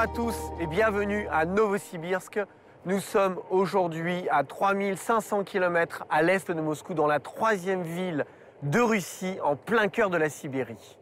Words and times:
À 0.00 0.06
tous 0.06 0.34
et 0.58 0.66
bienvenue 0.66 1.28
à 1.30 1.44
Novosibirsk. 1.44 2.40
Nous 2.86 3.00
sommes 3.00 3.38
aujourd'hui 3.50 4.26
à 4.30 4.44
3500 4.44 5.44
km 5.44 6.04
à 6.08 6.22
l'est 6.22 6.50
de 6.50 6.58
Moscou, 6.58 6.94
dans 6.94 7.06
la 7.06 7.20
troisième 7.20 7.82
ville 7.82 8.24
de 8.62 8.80
Russie, 8.80 9.36
en 9.44 9.56
plein 9.56 9.88
cœur 9.88 10.08
de 10.08 10.16
la 10.16 10.30
Sibérie. 10.30 10.96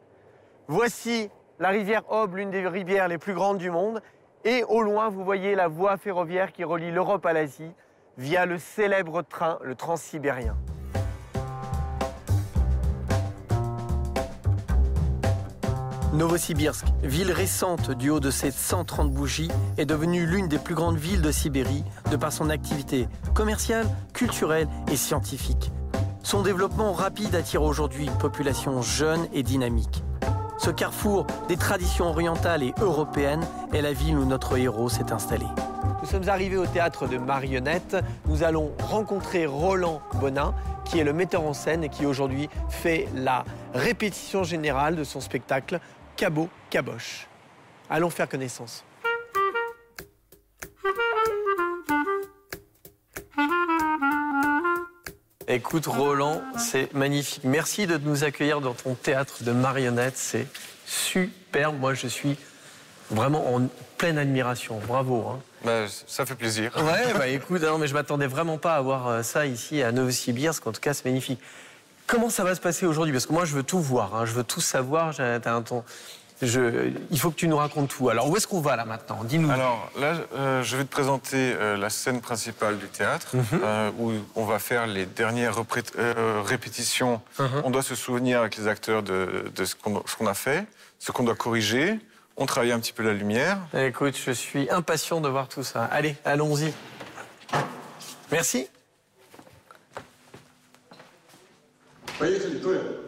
Voici 0.67 1.31
la 1.61 1.69
rivière 1.69 2.03
Ob, 2.11 2.35
l'une 2.35 2.51
des 2.51 2.67
rivières 2.67 3.07
les 3.07 3.19
plus 3.19 3.35
grandes 3.35 3.59
du 3.59 3.71
monde. 3.71 4.03
Et 4.45 4.65
au 4.65 4.83
loin, 4.83 5.11
vous 5.11 5.23
voyez 5.23 5.55
la 5.55 5.69
voie 5.69 5.97
ferroviaire 5.97 6.51
qui 6.51 6.65
relie 6.65 6.91
l'Europe 6.91 7.25
à 7.25 7.33
l'Asie 7.33 7.71
via 8.17 8.47
le 8.47 8.59
célèbre 8.59 9.23
train, 9.23 9.61
le 9.63 9.77
transsibérien. 9.77 10.57
Novosibirsk, 16.15 16.87
ville 17.03 17.33
récente 17.33 17.91
du 17.91 18.09
haut 18.09 18.21
de 18.21 18.31
ses 18.31 18.51
130 18.51 19.13
bougies, 19.13 19.51
est 19.77 19.85
devenue 19.85 20.25
l'une 20.25 20.49
des 20.49 20.59
plus 20.59 20.75
grandes 20.75 20.97
villes 20.97 21.21
de 21.21 21.31
Sibérie 21.31 21.85
de 22.11 22.17
par 22.17 22.33
son 22.33 22.49
activité 22.49 23.09
commerciale, 23.35 23.87
culturelle 24.15 24.69
et 24.91 24.97
scientifique. 24.97 25.71
Son 26.23 26.43
développement 26.43 26.93
rapide 26.93 27.35
attire 27.35 27.63
aujourd'hui 27.63 28.07
une 28.07 28.17
population 28.17 28.81
jeune 28.81 29.29
et 29.35 29.43
dynamique. 29.43 30.03
Ce 30.57 30.71
carrefour 30.71 31.27
des 31.47 31.59
traditions 31.59 32.07
orientales 32.07 32.63
et 32.63 32.75
européennes 32.81 33.47
est 33.75 33.83
la 33.83 33.93
ville 33.93 34.17
où 34.17 34.25
notre 34.25 34.57
héros 34.57 34.89
s'est 34.89 35.13
installé. 35.13 35.47
Nous 36.03 36.09
sommes 36.09 36.29
arrivés 36.29 36.57
au 36.57 36.67
théâtre 36.67 37.07
de 37.07 37.19
marionnettes. 37.19 37.97
Nous 38.27 38.43
allons 38.45 38.71
rencontrer 38.83 39.47
Roland 39.47 40.01
Bonin, 40.15 40.55
qui 40.85 40.99
est 40.99 41.05
le 41.05 41.13
metteur 41.13 41.43
en 41.43 41.53
scène 41.53 41.85
et 41.85 41.89
qui 41.89 42.07
aujourd'hui 42.07 42.49
fait 42.69 43.09
la 43.15 43.45
répétition 43.75 44.43
générale 44.43 44.97
de 44.97 45.05
son 45.05 45.21
spectacle 45.21 45.81
Cabot 46.19 46.49
Caboche. 46.69 47.29
Allons 47.89 48.11
faire 48.11 48.29
connaissance. 48.29 48.85
Écoute 55.47 55.87
Roland, 55.87 56.43
c'est 56.59 56.93
magnifique. 56.93 57.45
Merci 57.45 57.87
de 57.87 57.99
nous 57.99 58.25
accueillir 58.25 58.61
dans 58.61 58.75
ton 58.75 58.95
théâtre 58.95 59.45
de 59.45 59.53
marionnettes. 59.53 60.17
C'est 60.17 60.49
superbe. 60.87 61.79
Moi, 61.79 61.95
je 61.95 62.09
suis 62.09 62.37
vraiment 63.13 63.55
en 63.55 63.69
pleine 63.97 64.19
admiration. 64.19 64.81
Bravo. 64.89 65.25
Hein. 65.29 65.41
Bah, 65.65 65.87
ça 66.09 66.27
fait 66.27 66.35
plaisir. 66.35 66.73
Ouais, 66.77 67.15
bah 67.15 67.29
écoute, 67.29 67.63
non, 67.63 67.79
mais 67.79 67.87
je 67.87 67.95
m'attendais 67.95 68.27
vraiment 68.27 68.59
pas 68.59 68.75
à 68.75 68.81
voir 68.81 69.07
euh, 69.07 69.23
ça 69.23 69.47
ici 69.47 69.85
à 69.85 69.93
Novosibirsk. 69.93 70.67
En 70.67 70.73
tout 70.73 70.81
cas, 70.81 70.95
c'est 70.95 71.05
magnifique. 71.05 71.41
Comment 72.09 72.31
ça 72.31 72.43
va 72.43 72.55
se 72.57 72.61
passer 72.61 72.87
aujourd'hui? 72.87 73.13
Parce 73.13 73.27
que 73.27 73.33
moi, 73.33 73.45
je 73.45 73.55
veux 73.55 73.63
tout 73.63 73.79
voir, 73.81 74.15
hein. 74.17 74.25
je 74.25 74.33
veux 74.33 74.43
tout 74.43 74.61
savoir. 74.61 75.13
J'ai 75.13 75.23
un 75.23 75.63
ton. 75.63 75.85
Je... 76.41 76.91
Il 77.11 77.19
faut 77.19 77.31
que 77.31 77.37
tu 77.37 77.49
nous 77.49 77.57
racontes 77.57 77.91
tout. 77.91 78.09
Alors, 78.09 78.31
où 78.31 78.37
est-ce 78.37 78.47
qu'on 78.47 78.61
va 78.61 78.77
là 78.77 78.85
maintenant? 78.85 79.25
Dis-nous. 79.25 79.51
Alors 79.51 79.91
là, 79.99 80.15
euh, 80.35 80.63
je 80.63 80.77
vais 80.77 80.85
te 80.85 80.89
présenter 80.91 81.53
euh, 81.55 81.77
la 81.77 81.91
scène 81.91 82.21
principale 82.21 82.79
du 82.79 82.87
théâtre, 82.87 83.37
Mhm. 83.37 83.45
euh, 83.63 83.91
où 83.99 84.13
on 84.37 84.45
va 84.45 84.59
faire 84.59 84.87
les 84.87 85.05
dernières 85.05 85.55
repré- 85.57 85.83
répétitions. 86.47 87.21
Mhm. 87.39 87.63
On 87.65 87.71
doit 87.71 87.83
se 87.83 87.95
souvenir 87.95 88.41
avec 88.41 88.57
les 88.57 88.69
acteurs 88.69 89.03
de, 89.03 89.51
de 89.55 89.65
ce 89.65 89.75
qu'on 89.75 90.03
ce 90.07 90.17
qu'on 90.17 90.27
a 90.29 90.35
fait, 90.35 90.65
ce 90.99 91.13
qu'on 91.13 91.25
doit 91.25 91.35
corriger. 91.37 91.99
On 92.37 92.47
travaille 92.47 92.71
un 92.73 92.79
petit 92.79 92.93
peu 92.93 93.03
la 93.03 93.13
lumière. 93.15 93.59
Écoute, 93.75 94.17
je 94.25 94.31
suis 94.31 94.71
impatient 94.71 95.21
de 95.21 95.29
voir 95.29 95.49
tout 95.49 95.65
ça. 95.65 95.85
Allez, 95.87 96.15
allons-y. 96.25 96.73
Merci. 98.31 98.69
Поехали, 102.19 102.59
Толя. 102.59 103.08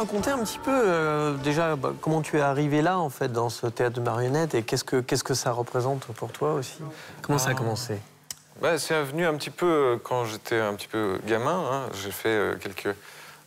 Raconter 0.00 0.30
un 0.30 0.38
petit 0.44 0.58
peu 0.58 0.70
euh, 0.72 1.34
déjà 1.36 1.76
bah, 1.76 1.92
comment 2.00 2.22
tu 2.22 2.36
es 2.38 2.40
arrivé 2.40 2.82
là 2.82 2.98
en 2.98 3.10
fait 3.10 3.30
dans 3.32 3.48
ce 3.50 3.66
théâtre 3.66 3.96
de 3.96 4.00
marionnettes 4.00 4.54
et 4.54 4.62
qu'est-ce 4.62 4.84
que 4.84 5.00
qu'est-ce 5.00 5.24
que 5.24 5.34
ça 5.34 5.52
représente 5.52 6.04
pour 6.06 6.30
toi 6.32 6.54
aussi? 6.54 6.78
Comment 7.22 7.38
ça 7.38 7.50
a 7.50 7.54
commencé? 7.54 7.98
Bah, 8.60 8.78
c'est 8.78 9.02
venu 9.02 9.26
un 9.26 9.34
petit 9.34 9.50
peu 9.50 9.66
euh, 9.66 9.96
quand 10.02 10.24
j'étais 10.26 10.58
un 10.60 10.74
petit 10.74 10.88
peu 10.88 11.18
gamin. 11.26 11.62
hein. 11.72 11.82
J'ai 12.02 12.10
fait 12.10 12.28
euh, 12.28 12.56
quelques 12.56 12.94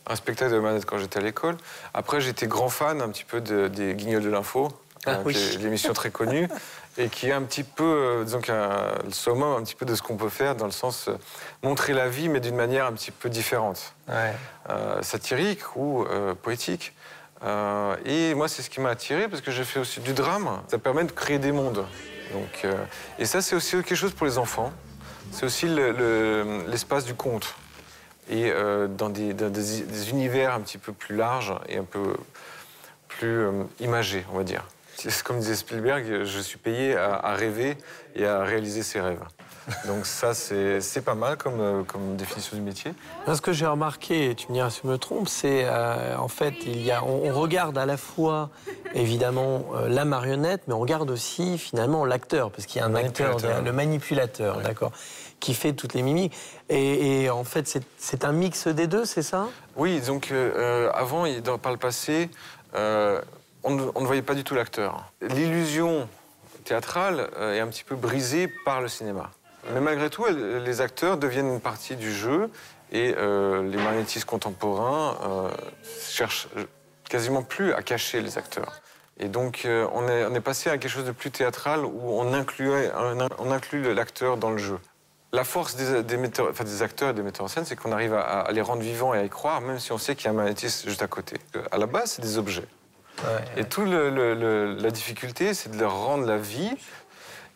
un 0.06 0.16
spectacle 0.16 0.52
de 0.52 0.58
manette 0.58 0.84
quand 0.84 0.98
j'étais 0.98 1.18
à 1.18 1.22
l'école. 1.22 1.56
Après, 1.94 2.20
j'étais 2.20 2.46
grand 2.46 2.68
fan 2.68 3.00
un 3.00 3.08
petit 3.08 3.24
peu 3.24 3.40
de- 3.40 3.68
des 3.68 3.94
Guignols 3.94 4.22
de 4.22 4.28
l'info, 4.28 4.68
Ah 5.06 5.10
euh, 5.12 5.22
oui. 5.24 5.36
est 5.36 5.58
l'émission 5.58 5.92
très 5.92 6.10
connue 6.10 6.48
et 6.98 7.08
qui 7.08 7.28
est 7.28 7.32
un 7.32 7.42
petit 7.42 7.64
peu, 7.64 7.84
euh, 7.84 8.24
disons, 8.24 8.40
le 8.48 9.10
summum 9.12 9.56
un 9.58 9.62
petit 9.62 9.74
peu 9.74 9.84
de 9.86 9.94
ce 9.94 10.02
qu'on 10.02 10.16
peut 10.16 10.28
faire 10.28 10.54
dans 10.56 10.66
le 10.66 10.70
sens 10.72 11.08
euh, 11.08 11.16
montrer 11.62 11.92
la 11.92 12.08
vie, 12.08 12.28
mais 12.28 12.40
d'une 12.40 12.56
manière 12.56 12.86
un 12.86 12.92
petit 12.92 13.10
peu 13.10 13.28
différente, 13.28 13.94
Ouais. 14.08 14.32
Euh, 14.70 15.02
satirique 15.02 15.76
ou 15.76 16.04
euh, 16.04 16.34
poétique. 16.34 16.92
Euh, 17.44 17.96
et 18.06 18.34
moi, 18.34 18.48
c'est 18.48 18.62
ce 18.62 18.70
qui 18.70 18.80
m'a 18.80 18.90
attiré 18.90 19.28
parce 19.28 19.42
que 19.42 19.50
j'ai 19.50 19.64
fait 19.64 19.80
aussi 19.80 20.00
du 20.00 20.12
drame. 20.14 20.62
Ça 20.68 20.78
permet 20.78 21.04
de 21.04 21.12
créer 21.12 21.38
des 21.38 21.52
mondes. 21.52 21.84
Donc, 22.32 22.64
euh, 22.64 22.74
et 23.18 23.26
ça, 23.26 23.42
c'est 23.42 23.54
aussi 23.54 23.72
quelque 23.72 23.94
chose 23.94 24.12
pour 24.14 24.26
les 24.26 24.38
enfants. 24.38 24.72
C'est 25.30 25.44
aussi 25.44 25.66
le- 25.68 25.92
le- 25.92 26.64
l'espace 26.68 27.04
du 27.04 27.14
conte. 27.14 27.54
Et 28.30 28.50
euh, 28.50 28.86
dans, 28.88 29.10
des, 29.10 29.34
dans 29.34 29.50
des- 29.50 29.82
des 29.82 30.10
univers 30.10 30.54
un 30.54 30.60
petit 30.60 30.78
peu 30.78 30.92
plus 30.92 31.14
larges 31.16 31.52
et 31.68 31.76
un 31.76 31.84
peu 31.84 32.14
plus 33.08 33.40
euh, 33.44 33.64
imagés, 33.80 34.24
on 34.32 34.38
va 34.38 34.44
dire. 34.44 34.64
Comme 35.24 35.38
disait 35.40 35.54
Spielberg, 35.56 36.24
je 36.24 36.40
suis 36.40 36.58
payé 36.58 36.96
à, 36.96 37.14
à 37.16 37.34
rêver 37.34 37.76
et 38.14 38.26
à 38.26 38.42
réaliser 38.42 38.82
ses 38.82 39.00
rêves. 39.00 39.22
Donc 39.86 40.04
ça, 40.04 40.34
c'est 40.34 41.00
pas 41.04 41.14
mal 41.14 41.38
comme, 41.38 41.60
euh, 41.60 41.82
comme 41.84 42.16
définition 42.16 42.54
du 42.56 42.62
métier. 42.62 42.92
Ce 43.32 43.40
que 43.40 43.52
j'ai 43.54 43.64
remarqué, 43.66 44.30
et 44.30 44.34
tu 44.34 44.48
me 44.48 44.54
diras 44.54 44.68
si 44.68 44.80
je 44.84 44.88
me 44.88 44.98
trompe, 44.98 45.26
c'est 45.26 45.62
euh, 45.64 46.16
en 46.18 46.28
fait 46.28 46.52
il 46.66 46.82
y 46.82 46.90
a 46.90 47.02
on, 47.02 47.30
on 47.30 47.32
regarde 47.32 47.78
à 47.78 47.86
la 47.86 47.96
fois 47.96 48.50
évidemment 48.94 49.64
euh, 49.74 49.88
la 49.88 50.04
marionnette, 50.04 50.62
mais 50.68 50.74
on 50.74 50.80
regarde 50.80 51.10
aussi 51.10 51.56
finalement 51.56 52.04
l'acteur 52.04 52.50
parce 52.50 52.66
qu'il 52.66 52.80
y 52.80 52.84
a 52.84 52.86
un 52.86 52.94
acteur, 52.94 53.38
le 53.64 53.72
manipulateur, 53.72 54.60
d'accord, 54.60 54.92
qui 55.40 55.54
fait 55.54 55.72
toutes 55.72 55.94
les 55.94 56.02
mimiques. 56.02 56.34
Et, 56.68 57.22
et 57.22 57.30
en 57.30 57.44
fait 57.44 57.66
c'est- 57.66 58.24
un 58.24 58.32
mix 58.32 58.68
des 58.68 58.86
deux, 58.86 59.06
c'est 59.06 59.22
ça? 59.22 59.48
Oui, 59.76 60.00
donc 60.02 60.30
euh, 60.30 60.90
avant, 60.92 61.24
dans- 61.42 61.56
par 61.58 61.72
le 61.72 61.78
passé, 61.78 62.28
on, 63.64 63.70
ne, 63.70 64.06
voyait 64.06 64.22
pas 64.22 64.34
du 64.34 64.44
tout 64.44 64.54
l'acteur. 64.54 65.12
L'illusion 65.20 66.08
théâtrale 66.64 67.30
euh, 67.36 67.54
est 67.54 67.60
un 67.60 67.66
petit 67.66 67.84
peu 67.84 67.96
brisée 67.96 68.48
par 68.64 68.80
le 68.80 68.88
cinéma. 68.88 69.30
Mais 69.72 69.80
malgré 69.80 70.10
tout, 70.10 70.26
les 70.26 70.80
acteurs 70.82 71.16
deviennent 71.16 71.54
une 71.54 71.60
partie 71.60 71.96
du 71.96 72.12
jeu 72.12 72.50
et 72.92 73.14
euh, 73.16 73.62
les 73.62 73.78
marionnettistes 73.78 74.26
contemporains 74.26 75.16
euh, 75.22 75.48
cherchent 76.06 76.48
quasiment 77.08 77.42
plus 77.42 77.72
à 77.72 77.82
cacher 77.82 78.20
les 78.20 78.36
acteurs. 78.36 78.80
Et 79.18 79.28
donc, 79.28 79.66
on, 79.66 80.08
est, 80.08 80.40
passé 80.40 80.70
à 80.70 80.76
quelque 80.76 80.90
chose 80.90 81.04
de 81.04 81.12
plus 81.12 81.30
théâtral 81.30 81.84
où 81.84 82.20
on, 82.20 82.34
incluait, 82.34 82.90
inclut 83.48 83.94
l'acteur 83.94 84.36
dans 84.36 84.50
le 84.50 84.58
jeu. 84.58 84.78
La 85.32 85.44
force 85.44 85.76
des, 85.76 85.94
acteurs 86.82 87.10
et 87.10 87.14
des 87.14 87.22
metteurs 87.22 87.44
en 87.44 87.48
scène, 87.48 87.64
c'est 87.64 87.76
qu'on 87.76 87.92
arrive 87.92 88.12
à, 88.12 88.40
à 88.40 88.52
les 88.52 88.60
rendre 88.60 88.82
vivants 88.82 89.14
et 89.14 89.18
à 89.18 89.24
y 89.24 89.28
croire, 89.28 89.60
même 89.60 89.78
si 89.78 89.92
on 89.92 89.98
sait 89.98 90.16
qu'il 90.16 90.26
y 90.26 90.28
a 90.28 90.32
un 90.32 90.34
magnétisme 90.34 90.88
juste 90.88 91.02
à 91.02 91.06
côté. 91.06 91.36
À 91.70 91.78
la 91.78 91.86
base, 91.86 92.12
c'est 92.12 92.22
des 92.22 92.38
objets. 92.38 92.66
Et 93.56 93.64
toute 93.64 93.88
la 93.88 94.90
difficulté, 94.90 95.54
c'est 95.54 95.70
de 95.70 95.78
leur 95.78 95.96
rendre 95.96 96.26
la 96.26 96.36
vie. 96.36 96.72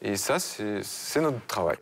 Et 0.00 0.16
ça, 0.16 0.38
c'est 0.38 1.20
notre 1.20 1.44
travail. 1.46 1.76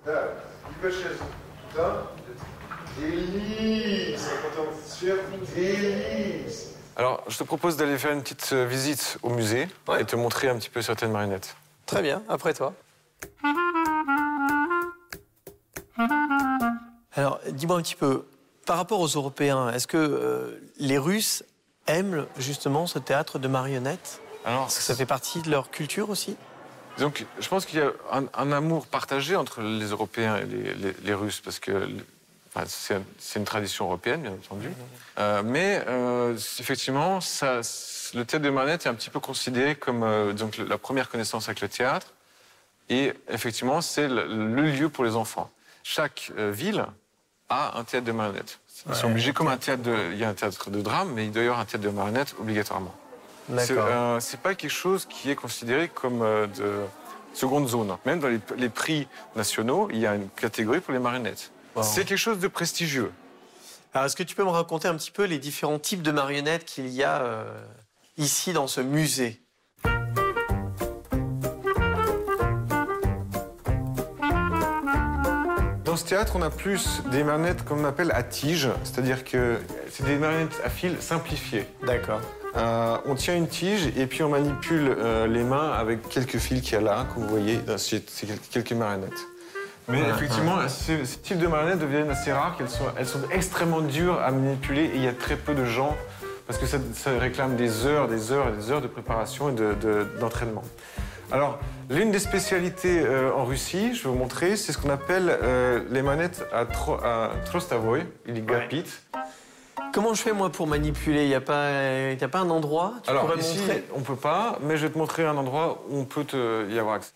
Alors, 6.97 7.23
je 7.29 7.37
te 7.37 7.45
propose 7.45 7.77
d'aller 7.77 7.99
faire 7.99 8.13
une 8.13 8.23
petite 8.23 8.51
euh, 8.55 8.65
visite 8.65 9.19
au 9.23 9.29
musée 9.29 9.69
et 9.99 10.05
te 10.07 10.17
montrer 10.17 10.49
un 10.49 10.57
petit 10.57 10.71
peu 10.71 10.81
certaines 10.81 11.13
marionnettes. 11.13 11.55
Très 11.85 12.01
bien, 12.01 12.23
après 12.27 12.55
toi. 12.55 12.73
Alors, 17.13 17.39
dis-moi 17.51 17.77
un 17.77 17.83
petit 17.83 17.97
peu, 17.97 18.25
par 18.65 18.79
rapport 18.79 19.01
aux 19.01 19.09
Européens, 19.09 19.71
est-ce 19.73 19.87
que 19.87 19.99
euh, 19.99 20.59
les 20.79 20.97
Russes 20.97 21.45
aiment 21.87 22.27
justement 22.39 22.87
ce 22.87 22.99
théâtre 22.99 23.39
de 23.39 23.49
marionnettes 23.49 24.21
Alors, 24.45 24.67
Est-ce 24.67 24.77
que 24.79 24.83
ça 24.83 24.95
fait 24.95 25.07
partie 25.07 25.43
de 25.43 25.51
leur 25.51 25.71
culture 25.71 26.11
aussi 26.11 26.37
Donc, 26.99 27.27
je 27.39 27.49
pense 27.49 27.67
qu'il 27.67 27.79
y 27.79 27.83
a 27.83 27.91
un, 28.13 28.25
un 28.35 28.53
amour 28.53 28.87
partagé 28.87 29.37
entre 29.37 29.61
les 29.63 29.87
Européens 29.87 30.37
et 30.37 30.45
les, 30.47 30.75
les- 30.75 30.97
les 31.03 31.15
Russes, 31.15 31.41
parce 31.41 31.59
que 31.59 31.89
enfin, 32.55 32.67
c'est 33.19 33.39
une 33.39 33.45
tradition 33.45 33.85
européenne, 33.87 34.23
bien 34.23 34.33
entendu. 34.33 34.71
Euh, 35.19 35.43
mais 35.45 35.83
euh, 35.87 36.35
effectivement, 36.59 37.21
ça, 37.21 37.61
le 38.15 38.25
théâtre 38.25 38.45
de 38.45 38.51
marionnettes 38.51 38.87
est 38.87 38.89
un 38.89 38.95
petit 38.95 39.11
peu 39.11 39.21
considéré 39.21 39.75
comme 39.77 40.03
euh, 40.03 40.33
donc, 40.33 40.57
la 40.59 40.79
première 40.79 41.09
connaissance 41.11 41.49
avec 41.49 41.61
le 41.61 41.69
théâtre. 41.69 42.09
Et 42.89 43.13
effectivement, 43.29 43.81
c'est 43.81 44.09
le, 44.09 44.27
le 44.27 44.63
lieu 44.71 44.89
pour 44.89 45.05
les 45.05 45.17
enfants. 45.17 45.51
Chaque 45.83 46.31
ville 46.37 46.87
a 47.49 47.79
un 47.79 47.85
théâtre 47.85 48.07
de 48.07 48.13
marionnettes. 48.13 48.59
Ils 48.89 48.95
sont 48.95 49.07
Ouais, 49.07 49.11
obligés, 49.13 49.33
comme 49.33 49.49
un 49.49 49.57
théâtre 49.57 49.83
de, 49.83 49.97
il 50.13 50.19
y 50.19 50.25
a 50.25 50.29
un 50.29 50.35
théâtre 50.35 50.71
de 50.71 50.81
drame, 50.81 51.13
mais 51.15 51.25
il 51.27 51.33
doit 51.33 51.43
y 51.43 51.47
avoir 51.47 51.61
un 51.61 51.65
théâtre 51.65 51.85
de 51.85 51.91
marionnettes 51.91 52.35
obligatoirement. 52.41 52.95
C'est 53.59 53.77
euh, 53.79 54.19
pas 54.43 54.55
quelque 54.55 54.71
chose 54.71 55.07
qui 55.07 55.31
est 55.31 55.37
considéré 55.37 55.89
comme 55.89 56.23
euh, 56.23 56.47
de 56.49 56.81
seconde 57.33 57.69
zone. 57.69 57.97
Même 58.05 58.19
dans 58.19 58.29
les, 58.29 58.41
les 58.57 58.69
prix 58.69 59.07
nationaux, 59.37 59.89
il 59.93 59.99
y 59.99 60.07
a 60.07 60.15
une 60.17 60.29
catégorie 60.31 60.81
pour 60.81 60.93
les 60.93 60.99
marionnettes. 60.99 61.53
Wow. 61.77 61.83
C'est 61.85 62.05
quelque 62.05 62.19
chose 62.19 62.39
de 62.41 62.49
prestigieux. 62.49 63.13
Alors, 63.95 64.07
est-ce 64.07 64.17
que 64.17 64.25
tu 64.25 64.35
peux 64.35 64.45
me 64.45 64.51
raconter 64.51 64.89
un 64.89 64.97
petit 64.97 65.11
peu 65.11 65.25
les 65.25 65.39
différents 65.39 65.79
types 65.79 66.03
de 66.03 66.11
marionnettes 66.11 66.65
qu'il 66.65 66.89
y 66.89 67.03
a 67.05 67.23
euh, 67.23 67.45
ici 68.19 68.53
dans 68.53 68.67
ce 68.67 68.81
musée? 68.81 69.41
Dans 75.97 76.01
ce 76.03 76.09
théâtre, 76.11 76.35
on 76.37 76.43
a 76.43 76.51
plus 76.51 77.01
des 77.11 77.25
marionnettes 77.25 77.65
qu'on 77.65 77.83
appelle 77.87 78.13
à 78.13 78.23
tige, 78.23 78.69
c'est-à-dire 78.85 79.25
que 79.25 79.57
c'est 79.91 80.05
des 80.05 80.17
marionnettes 80.17 80.61
à 80.63 80.69
fil 80.69 80.95
simplifiées. 81.01 81.67
D'accord. 81.87 82.21
Euh, 82.55 82.99
on 83.07 83.15
tient 83.15 83.35
une 83.35 83.49
tige 83.49 83.87
et 83.97 84.07
puis 84.07 84.23
on 84.23 84.29
manipule 84.29 84.95
euh, 84.99 85.27
les 85.27 85.43
mains 85.43 85.71
avec 85.73 86.07
quelques 86.11 86.37
fils 86.37 86.61
qu'il 86.61 86.75
y 86.75 86.77
a 86.77 86.83
là, 86.83 87.07
que 87.09 87.19
vous 87.19 87.27
voyez, 87.27 87.61
euh, 87.71 87.79
c'est 87.79 88.11
c'est 88.11 88.27
quel- 88.27 88.39
quelques 88.51 88.73
marionnettes. 88.73 89.27
Mais 89.89 90.03
effectivement, 90.03 90.59
ce, 90.69 91.03
ce 91.07 91.17
type 91.17 91.39
de 91.39 91.47
marionnettes 91.47 91.79
deviennent 91.79 92.11
assez 92.11 92.31
rares, 92.31 92.59
sont, 92.69 92.85
elles 92.99 93.07
sont 93.07 93.23
extrêmement 93.33 93.81
dures 93.81 94.21
à 94.21 94.31
manipuler 94.33 94.83
et 94.85 94.97
il 94.97 95.03
y 95.03 95.09
a 95.09 95.15
très 95.15 95.37
peu 95.37 95.55
de 95.55 95.65
gens, 95.65 95.97
parce 96.47 96.59
que 96.59 96.67
ça, 96.67 96.77
ça 96.93 97.13
réclame 97.19 97.57
des 97.57 97.87
heures, 97.87 98.07
des 98.07 98.33
heures 98.33 98.49
et 98.49 98.53
des 98.53 98.71
heures 98.71 98.83
de 98.83 98.87
préparation 98.89 99.49
et 99.49 99.53
de- 99.55 99.73
de- 99.81 100.07
d'entraînement. 100.21 100.63
Alors, 101.33 101.59
l'une 101.91 102.13
des 102.13 102.19
spécialités 102.21 103.01
euh, 103.05 103.33
en 103.35 103.45
Russie, 103.45 103.95
je 103.95 104.05
vais 104.05 104.09
vous 104.11 104.15
montrer, 104.15 104.57
c'est 104.57 104.73
ce 104.73 104.79
qu'on 104.79 104.91
appelle 104.91 105.29
euh, 105.43 105.81
les 105.91 106.03
manettes 106.03 106.47
à, 106.53 106.65
tro, 106.67 106.95
à 107.03 107.31
trostavoy, 107.47 108.05
il 108.27 108.45
gapit. 108.47 108.85
Comment 109.93 110.15
je 110.15 110.23
fais 110.23 110.33
moi 110.33 110.51
pour 110.51 110.67
manipuler? 110.67 111.23
Il 111.25 111.29
n'y 111.29 111.35
a, 111.35 111.41
pas- 111.41 111.71
y 112.13 112.23
a 112.25 112.29
pas 112.29 112.39
un 112.41 112.51
endroit? 112.51 112.95
Tu 113.03 113.11
Alors 113.11 113.27
pourrais 113.27 113.39
ici, 113.41 113.59
montrer? 113.59 113.85
on 113.95 114.01
peut 114.01 114.15
pas, 114.17 114.59
mais 114.63 114.77
je 114.77 114.87
vais 114.87 114.93
te 114.93 114.99
montrer 114.99 115.25
un 115.25 115.37
endroit 115.37 115.83
où 115.89 115.99
on 115.99 116.05
peut 116.05 116.25
te- 116.25 116.71
y 116.71 116.79
avoir 116.79 116.97
accès. 116.97 117.13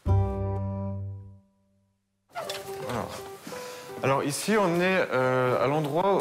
Alors, 2.91 3.09
Alors, 4.03 4.25
ici, 4.25 4.55
on 4.59 4.81
est 4.81 5.07
euh, 5.13 5.63
à 5.63 5.67
l'endroit, 5.69 6.19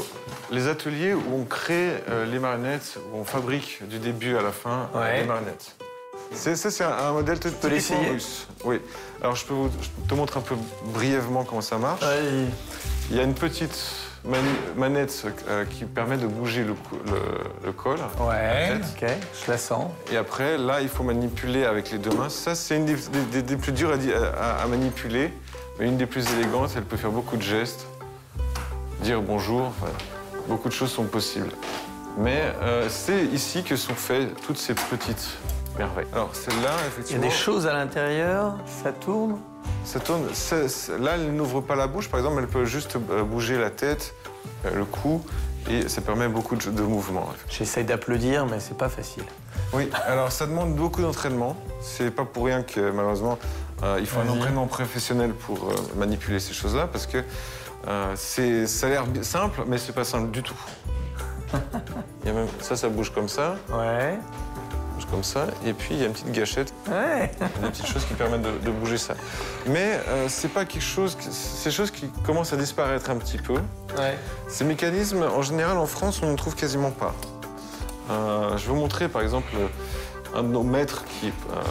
les 0.52 0.68
ateliers 0.68 1.14
où 1.14 1.24
on 1.34 1.46
crée 1.46 1.94
les 2.30 2.40
marionnettes, 2.40 3.00
où 3.14 3.18
on 3.18 3.24
fabrique 3.24 3.88
du 3.88 3.98
début 4.00 4.36
à 4.38 4.42
la 4.42 4.52
fin 4.52 4.90
Ouais. 4.94 5.22
les 5.22 5.26
marionnettes. 5.28 5.76
C'est, 6.34 6.56
ça, 6.56 6.72
c'est 6.72 6.84
un, 6.84 6.92
un 6.92 7.12
modèle 7.12 7.40
tout- 7.40 7.50
russe. 7.64 8.48
Oui. 8.64 8.80
Alors, 9.22 9.36
je 9.36 9.46
peux 9.46 9.54
vous, 9.54 9.70
je 9.82 10.08
te 10.08 10.14
montre 10.14 10.38
un 10.38 10.42
peu 10.42 10.56
brièvement 10.94 11.44
comment 11.44 11.62
ça 11.62 11.78
marche. 11.78 12.02
Il 13.10 13.18
y 13.18 13.20
a 13.20 13.24
une 13.24 13.34
petite 13.34 13.78
mani- 14.24 14.48
manette 14.78 15.26
euh, 15.48 15.66
qui 15.66 15.86
permet 15.86 16.18
de 16.18 16.28
bouger 16.28 16.64
le, 16.64 16.74
cou- 16.76 17.00
le- 17.08 17.66
le 17.66 17.72
col. 17.72 17.98
Ouais, 18.22 18.74
ok, 18.76 19.10
je 19.46 19.52
la 19.52 19.58
sens. 19.58 19.92
Et 20.12 20.18
après, 20.18 20.58
là, 20.58 20.82
il 20.82 20.88
faut 20.90 21.04
manipuler 21.04 21.66
avec 21.66 21.92
les 21.92 21.98
deux 21.98 22.12
mains. 22.12 22.30
Ça, 22.30 22.54
c'est 22.56 22.78
une 22.78 22.86
des, 22.86 22.96
des- 22.96 23.22
des- 23.32 23.42
des 23.42 23.58
plus 23.58 23.72
dures 23.72 23.92
à, 23.92 23.98
di- 23.98 24.14
à- 24.14 24.62
à 24.62 24.68
manipuler, 24.68 25.34
mais 25.80 25.88
une 25.88 25.98
des 25.98 26.06
plus 26.06 26.26
élégantes. 26.34 26.72
Elle 26.76 26.84
peut 26.84 26.98
faire 26.98 27.12
beaucoup 27.12 27.38
de 27.38 27.42
gestes, 27.44 27.88
dire 29.02 29.22
bonjour. 29.22 29.64
enfin, 29.68 29.92
beaucoup 30.48 30.70
de 30.70 30.74
choses 30.74 30.92
sont 30.92 31.06
possibles. 31.06 31.50
Mais 32.18 32.42
euh, 32.62 32.88
c'est 32.90 33.26
ici 33.26 33.64
que 33.64 33.76
sont 33.76 33.96
faites 33.96 34.30
toutes 34.46 34.58
ces 34.58 34.74
petites 34.76 35.28
merveilles. 35.78 36.08
Alors, 36.14 36.36
celle-là, 36.36 36.60
Il 36.62 36.64
y 36.64 36.68
a 36.84 36.88
effectivement, 36.88 37.24
des 37.24 37.32
choses 37.32 37.68
à 37.68 37.74
l'intérieur, 37.74 38.56
ça 38.84 38.92
tourne. 38.92 39.38
ça 39.86 40.00
tourne. 40.00 40.28
là, 41.00 41.12
elle 41.16 41.34
n'ouvre 41.34 41.62
pas 41.62 41.76
la 41.76 41.88
bouche, 41.88 42.10
par 42.10 42.20
exemple, 42.20 42.38
elle 42.42 42.48
peut 42.48 42.66
juste 42.66 42.96
euh, 42.96 43.24
bouger 43.24 43.58
la 43.58 43.70
tête, 43.70 44.14
euh, 44.66 44.76
le 44.76 44.86
cou, 44.86 45.24
et 45.70 45.88
ça 45.88 46.02
permet 46.02 46.28
beaucoup 46.28 46.56
de, 46.56 46.70
de 46.70 46.82
mouvements. 46.82 47.30
J'essaye 47.50 47.84
d'applaudir, 47.84 48.46
mais 48.46 48.60
c'est 48.60 48.78
pas 48.78 48.90
facile. 48.90 49.24
Oui, 49.74 49.90
alors 50.08 50.32
ça 50.32 50.48
demande 50.48 50.74
beaucoup 50.76 51.02
d'entraînement. 51.02 51.56
C'est 51.82 52.12
pas 52.12 52.26
pour 52.26 52.46
rien 52.46 52.64
que 52.64 52.92
malheureusement 52.92 53.38
euh, 53.84 53.98
il 54.00 54.08
faut 54.08 54.20
un 54.20 54.28
entraînement 54.30 54.66
professionnel 54.68 55.34
pour 55.34 55.70
euh, 55.70 55.76
manipuler 55.96 56.40
ces 56.40 56.54
choses-là 56.54 56.88
parce 56.88 57.06
que 57.06 57.24
euh, 57.88 58.14
c'est 58.16 58.66
ça 58.68 58.88
a 58.88 58.90
l'air 58.90 59.04
simple, 59.22 59.62
mais 59.68 59.78
c'est 59.78 59.94
pas 59.94 60.04
simple 60.04 60.32
du 60.32 60.42
tout. 60.42 60.58
Il 62.24 62.28
y 62.28 62.32
a 62.32 62.34
même 62.34 62.48
ça, 62.62 62.76
ça 62.76 62.90
bouge 62.90 63.12
comme 63.14 63.30
ça, 63.30 63.56
Ouais. 63.72 64.18
Comme 65.10 65.24
ça, 65.24 65.48
et 65.66 65.74
puis 65.74 65.96
il 65.96 66.00
y 66.00 66.04
a 66.04 66.08
une 66.08 66.14
petite 66.14 66.32
gâchette, 66.32 66.74
Ouais. 66.90 67.32
des 67.62 67.70
petites 67.70 67.88
choses 67.88 68.06
qui 68.06 68.14
permettent 68.14 68.42
de, 68.44 68.52
de 68.66 68.72
bouger 68.72 68.98
ça. 68.98 69.16
Mais 69.68 70.00
euh, 70.08 70.28
c'est 70.30 70.48
pas 70.50 70.66
quelque 70.66 70.82
chose, 70.84 71.18
des 71.64 71.72
choses 71.72 71.92
qui 71.92 72.08
commencent 72.26 72.54
à 72.54 72.58
disparaître 72.58 73.10
un 73.10 73.18
petit 73.18 73.38
peu. 73.38 73.54
Ouais. 73.98 74.18
Ces 74.48 74.64
mécanismes, 74.66 75.24
en 75.24 75.42
général, 75.42 75.78
en 75.78 75.86
France, 75.86 76.22
on 76.24 76.32
ne 76.32 76.36
trouve 76.38 76.56
quasiment 76.56 76.92
pas. 76.92 77.14
Euh, 78.12 78.58
je 78.58 78.66
vais 78.66 78.70
vous 78.74 78.80
montrer, 78.80 79.08
par 79.10 79.22
exemple, 79.22 79.52
un 80.36 80.44
de 80.44 80.48
nos 80.50 80.64
maîtres 80.64 81.04
qui, 81.06 81.28
euh, 81.28 81.62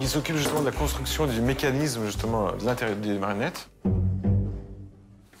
qui 0.00 0.06
s'occupe 0.08 0.36
justement 0.36 0.60
de 0.60 0.66
la 0.66 0.72
construction 0.72 1.26
du 1.26 1.40
mécanisme, 1.40 2.04
justement, 2.06 2.52
de 2.52 2.64
l'intérieur 2.64 2.96
des 2.96 3.18
marionnettes. 3.18 3.68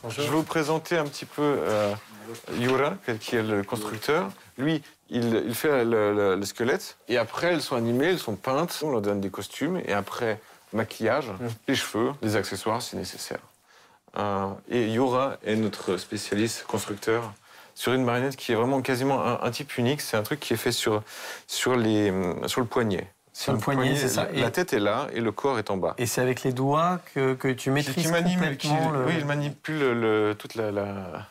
Je 0.08 0.22
vais 0.22 0.28
vous 0.28 0.42
présenter 0.42 0.96
un 0.96 1.04
petit 1.04 1.24
peu 1.26 1.58
Yura, 2.58 2.94
qui 3.20 3.36
est 3.36 3.42
le 3.42 3.62
constructeur. 3.62 4.30
Lui, 4.58 4.82
il, 5.10 5.42
il 5.46 5.54
fait 5.54 5.84
le, 5.84 6.14
le- 6.14 6.36
le 6.36 6.44
squelette, 6.44 6.96
et 7.08 7.18
après, 7.18 7.48
elles 7.48 7.62
sont 7.62 7.76
animées, 7.76 8.06
elles 8.06 8.18
sont 8.18 8.36
peintes, 8.36 8.78
on 8.82 8.90
leur 8.90 9.00
donne 9.02 9.20
des 9.20 9.30
costumes, 9.30 9.80
et 9.86 9.92
après, 9.92 10.40
maquillage, 10.72 11.26
les 11.68 11.74
cheveux, 11.74 12.12
les 12.22 12.36
accessoires 12.36 12.80
si 12.80 12.96
nécessaire. 12.96 13.40
Euh, 14.18 14.48
et 14.68 14.88
Yura 14.90 15.36
est 15.44 15.56
notre 15.56 15.96
spécialiste 15.96 16.64
constructeur 16.66 17.32
sur 17.74 17.92
une 17.92 18.04
marionnette 18.04 18.36
qui 18.36 18.52
est 18.52 18.56
vraiment 18.56 18.82
quasiment 18.82 19.24
un, 19.24 19.40
un 19.42 19.50
type 19.52 19.78
unique. 19.78 20.00
C'est 20.00 20.16
un 20.16 20.22
truc 20.22 20.40
qui 20.40 20.52
est 20.52 20.56
fait 20.56 20.72
sur, 20.72 21.02
sur, 21.46 21.76
les, 21.76 22.12
sur 22.46 22.60
le 22.60 22.66
poignet. 22.66 23.08
Sur 23.32 23.52
le 23.52 23.58
poignet, 23.60 23.94
c'est 23.96 24.08
ça. 24.08 24.26
La 24.34 24.48
Et- 24.48 24.52
tête 24.52 24.72
est 24.72 24.80
là 24.80 25.06
et 25.14 25.20
le 25.20 25.30
corps 25.32 25.58
est 25.60 25.70
en 25.70 25.76
bas. 25.76 25.94
Et 25.96 26.06
c'est 26.06 26.20
avec 26.20 26.42
les 26.42 26.52
doigts 26.52 26.98
que, 27.14 27.34
que 27.34 27.48
tu 27.48 27.70
maîtrises 27.70 28.04
qui 28.04 28.10
manipule, 28.10 28.56
qui- 28.56 28.68
complètement 28.68 28.90
le... 28.90 29.04
Oui, 29.06 29.14
il 29.18 29.24
manipule 29.24 29.78
le, 29.78 30.34
toute 30.36 30.56
la, 30.56 30.72
la- 30.72 31.26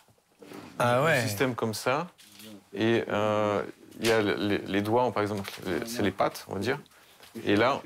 Ah 0.79 1.03
ouais. 1.03 1.21
le 1.21 1.27
système 1.27 1.55
comme 1.55 1.73
ça. 1.73 2.07
Et 2.73 3.03
euh, 3.09 3.61
il 3.99 4.07
y 4.07 4.11
a 4.11 4.21
les, 4.21 4.81
doigts, 4.81 5.11
par 5.11 5.23
exemple, 5.23 5.49
c'est 5.85 6.01
les 6.01 6.11
pattes, 6.11 6.45
on 6.47 6.53
va 6.53 6.59
dire. 6.59 6.79
Et 7.45 7.55
là, 7.55 7.81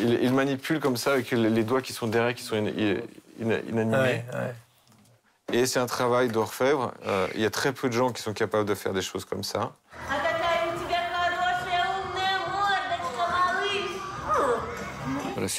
il, 0.00 0.18
il, 0.22 0.32
manipule 0.32 0.80
comme 0.80 0.96
ça 0.96 1.12
avec 1.12 1.30
les 1.30 1.64
doigts 1.64 1.82
qui 1.82 1.92
sont 1.92 2.06
derrière, 2.06 2.34
qui 2.34 2.42
sont 2.42 2.56
inanimés. 3.40 4.22
Et 5.52 5.66
c'est 5.66 5.78
un 5.78 5.86
travail 5.86 6.28
d'orfèvre. 6.28 6.92
Euh, 7.06 7.28
il 7.34 7.40
y 7.40 7.44
a 7.44 7.50
très 7.50 7.72
peu 7.72 7.88
de 7.88 7.94
gens 7.94 8.10
qui 8.10 8.20
sont 8.20 8.32
capables 8.32 8.68
de 8.68 8.74
faire 8.74 8.92
des 8.92 9.02
choses 9.02 9.24
comme 9.24 9.44
ça. 9.44 9.72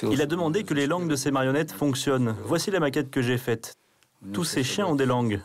Il 0.03 0.21
a 0.21 0.25
demandé 0.25 0.63
que 0.63 0.73
les 0.73 0.87
langues 0.87 1.07
de 1.07 1.15
ses 1.15 1.31
marionnettes 1.31 1.71
fonctionnent. 1.71 2.35
Voici 2.43 2.71
la 2.71 2.79
maquette 2.79 3.09
que 3.09 3.21
j'ai 3.21 3.37
faite. 3.37 3.75
Tous 4.33 4.43
ces 4.43 4.63
chiens 4.63 4.87
ont 4.87 4.95
des 4.95 5.05
langues. 5.05 5.39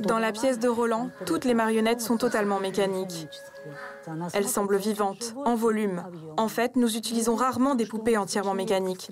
Dans 0.00 0.18
la 0.18 0.32
pièce 0.32 0.58
de 0.58 0.68
Roland, 0.68 1.10
toutes 1.24 1.44
les 1.44 1.54
marionnettes 1.54 2.00
sont 2.00 2.16
totalement 2.16 2.60
mécaniques. 2.60 3.28
Elles 4.32 4.48
semblent 4.48 4.76
vivantes, 4.76 5.34
en 5.44 5.56
volume. 5.56 6.04
En 6.36 6.48
fait, 6.48 6.76
nous 6.76 6.96
utilisons 6.96 7.34
rarement 7.34 7.74
des 7.74 7.86
poupées 7.86 8.16
entièrement 8.16 8.54
mécaniques. 8.54 9.08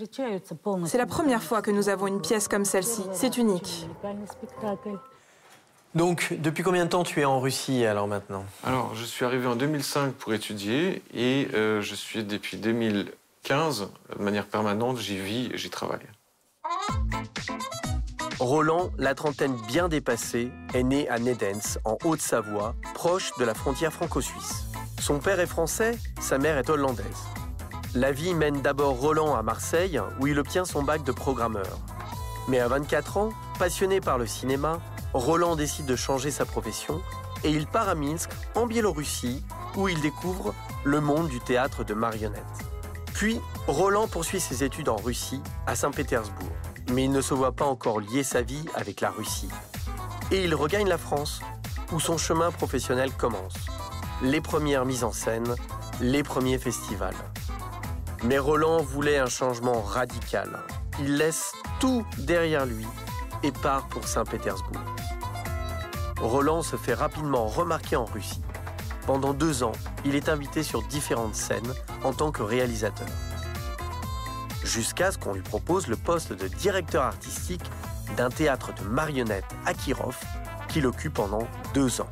C'est 0.87 0.99
la 0.99 1.07
première 1.07 1.43
fois 1.43 1.63
que 1.63 1.71
nous 1.71 1.89
avons 1.89 2.07
une 2.07 2.21
pièce 2.21 2.49
comme 2.49 2.65
celle-ci. 2.65 3.03
C'est 3.13 3.37
unique. 3.37 3.89
Donc, 5.95 6.35
depuis 6.41 6.65
combien 6.65 6.85
de 6.85 6.91
temps 6.91 7.05
tu 7.05 7.21
es 7.21 7.25
en 7.25 7.41
Russie 7.41 7.87
alors 7.87 8.09
maintenant? 8.09 8.45
Alors, 8.65 8.95
je 8.95 9.05
suis 9.05 9.25
arrivé 9.25 9.47
en 9.47 9.55
2005 9.55 10.13
pour 10.15 10.35
étudier 10.35 11.03
et 11.15 11.49
euh, 11.55 11.81
je 11.83 11.95
suis 11.95 12.25
depuis 12.25 12.57
2015 12.57 13.89
de 14.19 14.23
manière 14.23 14.47
permanente. 14.47 14.99
J'y 14.99 15.19
vis 15.19 15.51
et 15.53 15.59
j'y 15.59 15.71
travaille. 15.71 16.01
Roland, 18.45 18.91
la 18.99 19.15
trentaine 19.15 19.57
bien 19.69 19.89
dépassée, 19.89 20.53
est 20.75 20.83
né 20.83 21.09
à 21.09 21.19
Nedens, 21.19 21.79
en 21.87 21.97
Haute-Savoie, 22.05 22.75
proche 22.93 23.31
de 23.39 23.45
la 23.45 23.55
frontière 23.55 23.91
franco-suisse. 23.91 24.67
Son 25.01 25.19
père 25.19 25.41
est 25.41 25.47
français, 25.47 25.99
sa 26.21 26.37
mère 26.37 26.59
est 26.59 26.69
hollandaise. 26.69 27.25
La 27.95 28.13
vie 28.13 28.35
mène 28.35 28.61
d'abord 28.61 29.01
Roland 29.01 29.35
à 29.35 29.43
Marseille, 29.43 29.99
où 30.21 30.27
il 30.27 30.39
obtient 30.39 30.67
son 30.67 30.83
bac 30.83 31.03
de 31.05 31.13
programmeur. 31.13 31.79
Mais 32.47 32.61
à 32.61 32.69
24 32.69 33.17
ans, 33.17 33.31
passionné 33.59 34.03
par 34.03 34.19
le 34.19 34.27
cinéma, 34.27 34.79
Roland 35.15 35.57
décide 35.57 35.87
de 35.87 35.97
changer 35.97 36.31
sa 36.31 36.45
profession 36.45 37.01
et 37.45 37.51
il 37.51 37.67
part 37.67 37.89
à 37.89 37.95
Minsk, 37.95 38.29
en 38.57 38.67
Biélorussie, 38.67 39.43
où 39.75 39.89
il 39.89 40.03
découvre 40.03 40.55
le 40.85 41.01
monde 41.01 41.29
du 41.29 41.41
théâtre 41.41 41.83
de 41.83 41.95
marionnettes. 41.95 42.45
Puis, 43.15 43.41
Roland 43.69 44.07
poursuit 44.07 44.41
ses 44.41 44.65
études 44.65 44.91
en 44.91 44.97
Russie, 44.97 45.41
à 45.67 45.75
Saint-Pétersbourg. 45.77 46.53
Mais 46.93 47.05
il 47.05 47.13
ne 47.13 47.21
se 47.21 47.35
voit 47.35 47.53
pas 47.53 47.65
encore 47.65 48.01
lier 48.01 48.23
sa 48.23 48.43
vie 48.43 48.65
avec 48.75 49.01
la 49.01 49.11
Russie. 49.11 49.49
Et 50.31 50.45
il 50.45 50.55
regagne 50.55 50.89
la 50.89 50.99
France, 50.99 51.41
où 51.93 52.01
son 52.01 52.19
chemin 52.19 52.51
professionnel 52.51 53.13
commence. 53.13 53.55
Les 54.23 54.41
premières 54.41 54.85
mises 54.85 55.05
en 55.05 55.13
scène, 55.13 55.55
les 56.01 56.23
premiers 56.23 56.59
festivals. 56.59 57.15
Mais 58.25 58.39
Roland 58.39 58.83
voulait 58.83 59.19
un 59.19 59.27
changement 59.27 59.83
radical. 59.83 60.61
Il 61.01 61.17
laisse 61.17 61.53
tout 61.81 62.07
derrière 62.19 62.65
lui 62.65 62.87
et 63.43 63.53
part 63.53 63.87
pour 63.89 64.07
Saint-Pétersbourg. 64.09 64.81
Roland 66.21 66.63
se 66.63 66.77
fait 66.77 66.95
rapidement 66.95 67.47
remarquer 67.47 67.97
en 67.97 68.07
Russie. 68.07 68.41
Pendant 69.07 69.35
deux 69.35 69.63
ans, 69.63 69.73
il 70.07 70.15
est 70.15 70.31
invité 70.31 70.63
sur 70.63 70.83
différentes 70.85 71.35
scènes 71.35 71.75
en 72.03 72.15
tant 72.15 72.33
que 72.33 72.43
réalisateur 72.43 73.09
Jusqu'à 74.64 75.12
ce 75.12 75.18
qu'on 75.18 75.34
lui 75.34 75.42
propose 75.42 75.88
le 75.88 75.96
poste 75.96 76.34
de 76.34 76.48
directeur 76.48 77.04
artistique 77.04 77.64
d'un 78.18 78.30
théâtre 78.30 78.74
de 78.74 78.88
marionnettes 78.88 79.46
à 79.66 79.74
Kirov, 79.74 80.18
qu'il 80.68 80.86
occupe 80.86 81.14
pendant 81.14 81.48
deux 81.74 82.02
ans. 82.02 82.10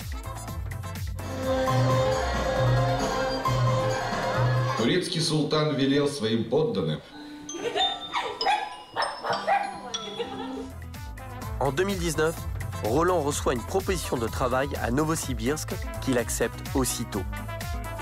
Турецкий 4.78 5.22
султан 5.22 5.76
велел 5.76 6.08
своим 6.08 6.46
подданным 6.46 7.02
En 11.60 11.72
2019, 11.72 12.36
Roland 12.84 13.20
reçoit 13.22 13.54
une 13.54 13.62
proposition 13.62 14.16
de 14.16 14.28
travail 14.28 14.70
à 14.82 14.92
Novosibirsk 14.92 15.74
qu'il 16.02 16.18
accepte 16.20 16.62
aussitôt. 16.76 17.24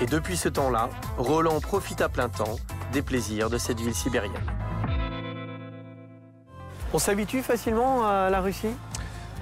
Et 0.00 0.06
depuis 0.06 0.36
ce 0.36 0.48
temps-là, 0.50 0.90
Roland 1.16 1.60
profite 1.60 2.02
à 2.02 2.10
plein 2.10 2.28
temps 2.28 2.56
des 2.91 3.01
plaisirs 3.01 3.49
de 3.49 3.57
cette 3.57 3.79
ville 3.79 3.95
sibérienne. 3.95 4.31
On 6.93 6.99
s'habitue 6.99 7.41
facilement 7.41 8.05
à 8.07 8.29
la 8.29 8.41
Russie? 8.41 8.75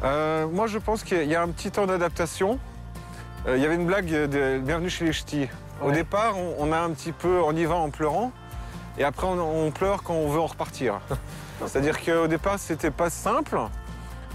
Euh, 0.04 0.48
moi, 0.48 0.68
je 0.68 0.78
pense 0.78 1.04
qu'il 1.04 1.26
y 1.26 1.36
a 1.36 1.42
un 1.42 1.50
petit 1.50 1.72
temps 1.72 1.88
d'adaptation. 1.88 2.60
Euh, 3.48 3.58
il 3.58 3.64
y 3.64 3.66
avait 3.66 3.76
une 3.76 3.88
blague 3.88 4.10
de 4.10 4.60
Bienvenue 4.60 4.90
chez 4.90 5.06
les 5.06 5.14
Ch'tis. 5.14 5.48
Au 5.84 5.92
départ, 5.92 6.38
on, 6.38 6.56
on 6.60 6.72
a 6.72 6.80
un 6.80 6.92
petit 6.92 7.12
peu, 7.12 7.42
on 7.42 7.56
y 7.56 7.66
va 7.66 7.76
en 7.76 7.90
pleurant, 7.90 8.32
et 8.98 9.04
après 9.04 9.28
on, 9.28 9.66
on 9.68 9.72
pleure 9.72 10.04
quand 10.04 10.14
on 10.14 10.28
veut 10.28 10.40
en 10.40 10.48
repartir. 10.48 11.00
C'est-à-dire 11.66 12.04
qu'au 12.04 12.28
départ, 12.28 12.60
c'était 12.60 12.92
pas 12.92 13.10
simple, 13.10 13.60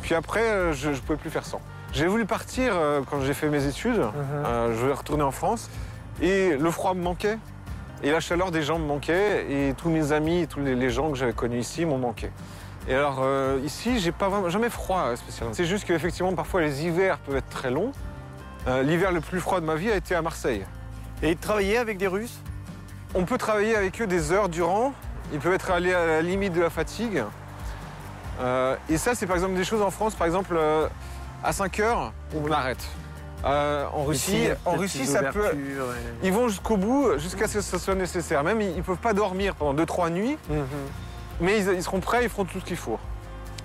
puis 0.02 0.14
après, 0.14 0.42
euh, 0.42 0.72
je 0.72 0.90
ne 0.90 0.96
pouvais 0.96 1.18
plus 1.18 1.30
faire 1.30 1.46
sans. 1.46 1.60
J'ai 1.92 2.06
voulu 2.06 2.26
partir 2.26 2.74
euh, 2.74 3.00
quand 3.08 3.20
j'ai 3.20 3.32
fait 3.34 3.48
mes 3.48 3.66
études. 3.66 4.02
Euh, 4.44 4.74
je 4.74 4.78
voulais 4.78 4.92
retourner 4.92 5.22
en 5.22 5.30
France, 5.30 5.70
et 6.20 6.56
le 6.56 6.70
froid 6.70 6.94
me 6.94 7.02
manquait, 7.02 7.38
et 8.04 8.10
la 8.10 8.20
chaleur 8.20 8.50
des 8.50 8.62
gens 8.62 8.78
me 8.78 8.84
manquait, 8.84 9.46
et 9.50 9.74
tous 9.74 9.88
mes 9.88 10.12
amis, 10.12 10.42
et 10.42 10.46
tous 10.46 10.60
les, 10.60 10.90
gens 10.90 11.10
que 11.10 11.16
j'avais 11.16 11.32
connus 11.32 11.60
ici 11.60 11.86
m'ont 11.86 11.96
manqué. 11.96 12.30
Et 12.86 12.94
alors 12.94 13.20
euh, 13.24 13.58
ici, 13.64 13.98
j'ai 13.98 14.12
pas 14.12 14.28
vraiment, 14.28 14.50
jamais 14.50 14.68
froid 14.68 15.06
euh, 15.06 15.16
spécialement. 15.16 15.54
C'est 15.54 15.64
juste 15.64 15.86
qu'effectivement, 15.86 16.34
parfois 16.34 16.60
les 16.60 16.84
hivers 16.84 17.16
peuvent 17.18 17.36
être 17.36 17.48
très 17.48 17.70
longs. 17.70 17.92
Euh, 18.68 18.82
L'hiver 18.82 19.10
le 19.10 19.22
plus 19.22 19.40
froid 19.40 19.58
de 19.58 19.64
ma 19.64 19.74
vie 19.74 19.90
a 19.90 19.96
été 19.96 20.14
à 20.14 20.20
Marseille. 20.20 20.66
Et 21.22 21.34
travailler 21.34 21.78
avec 21.78 21.96
des 21.96 22.06
Russes? 22.06 22.38
On 23.14 23.24
peut 23.24 23.38
travailler 23.38 23.74
avec 23.74 24.02
eux 24.02 24.06
des 24.06 24.32
heures 24.32 24.50
durant. 24.50 24.92
Ils 25.32 25.38
peuvent 25.38 25.54
être 25.54 25.70
allés 25.70 25.94
à 25.94 26.04
la 26.04 26.20
limite 26.20 26.52
de 26.52 26.60
la 26.60 26.70
fatigue. 26.70 27.24
Euh, 28.40 28.76
et 28.90 28.98
ça, 28.98 29.14
c'est 29.14 29.26
par 29.26 29.36
exemple 29.36 29.54
des 29.54 29.64
choses 29.64 29.80
en 29.80 29.90
France, 29.90 30.14
par 30.14 30.26
exemple, 30.26 30.58
à 31.42 31.52
5 31.52 31.80
heures, 31.80 32.12
on 32.36 32.50
arrête. 32.50 32.86
Euh, 33.44 33.84
en 33.92 34.04
Russie, 34.04 34.48
en 34.64 34.76
des 34.78 34.88
ça 34.88 35.22
peut. 35.24 35.44
et- 35.52 36.26
Ils 36.26 36.32
vont 36.32 36.48
jusqu'au 36.48 36.76
bout, 36.78 37.18
jusqu'à 37.18 37.46
ce 37.46 37.54
que 37.58 37.60
ce 37.60 37.78
soit 37.78 37.94
nécessaire. 37.94 38.42
Même, 38.42 38.60
ils 38.60 38.76
ne 38.76 38.82
peuvent 38.82 38.96
pas 38.96 39.12
dormir 39.12 39.54
pendant 39.54 39.74
2-3 39.74 40.08
nuits. 40.10 40.38
Mhm. 40.48 40.64
Mais 41.40 41.58
ils, 41.58 41.68
ils 41.74 41.82
seront 41.82 42.00
prêts, 42.00 42.22
ils 42.24 42.30
feront 42.30 42.44
tout 42.44 42.60
ce 42.60 42.64
qu'il 42.64 42.76
faut. 42.76 42.98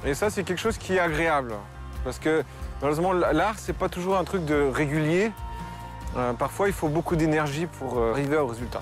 Et 0.05 0.13
ça, 0.13 0.29
c'est 0.29 0.43
quelque 0.43 0.59
chose 0.59 0.77
qui 0.77 0.95
est 0.95 0.99
agréable. 0.99 1.53
Parce 2.03 2.19
que 2.19 2.43
malheureusement, 2.81 3.13
l'art, 3.13 3.55
c'est 3.57 3.73
pas 3.73 3.89
toujours 3.89 4.17
un 4.17 4.23
truc 4.23 4.43
de 4.45 4.69
régulier. 4.73 5.31
Euh, 6.17 6.33
parfois, 6.33 6.67
il 6.67 6.73
faut 6.73 6.87
beaucoup 6.89 7.15
d'énergie 7.15 7.67
pour 7.67 7.99
euh, 7.99 8.11
arriver 8.11 8.37
au 8.37 8.47
résultat. 8.47 8.81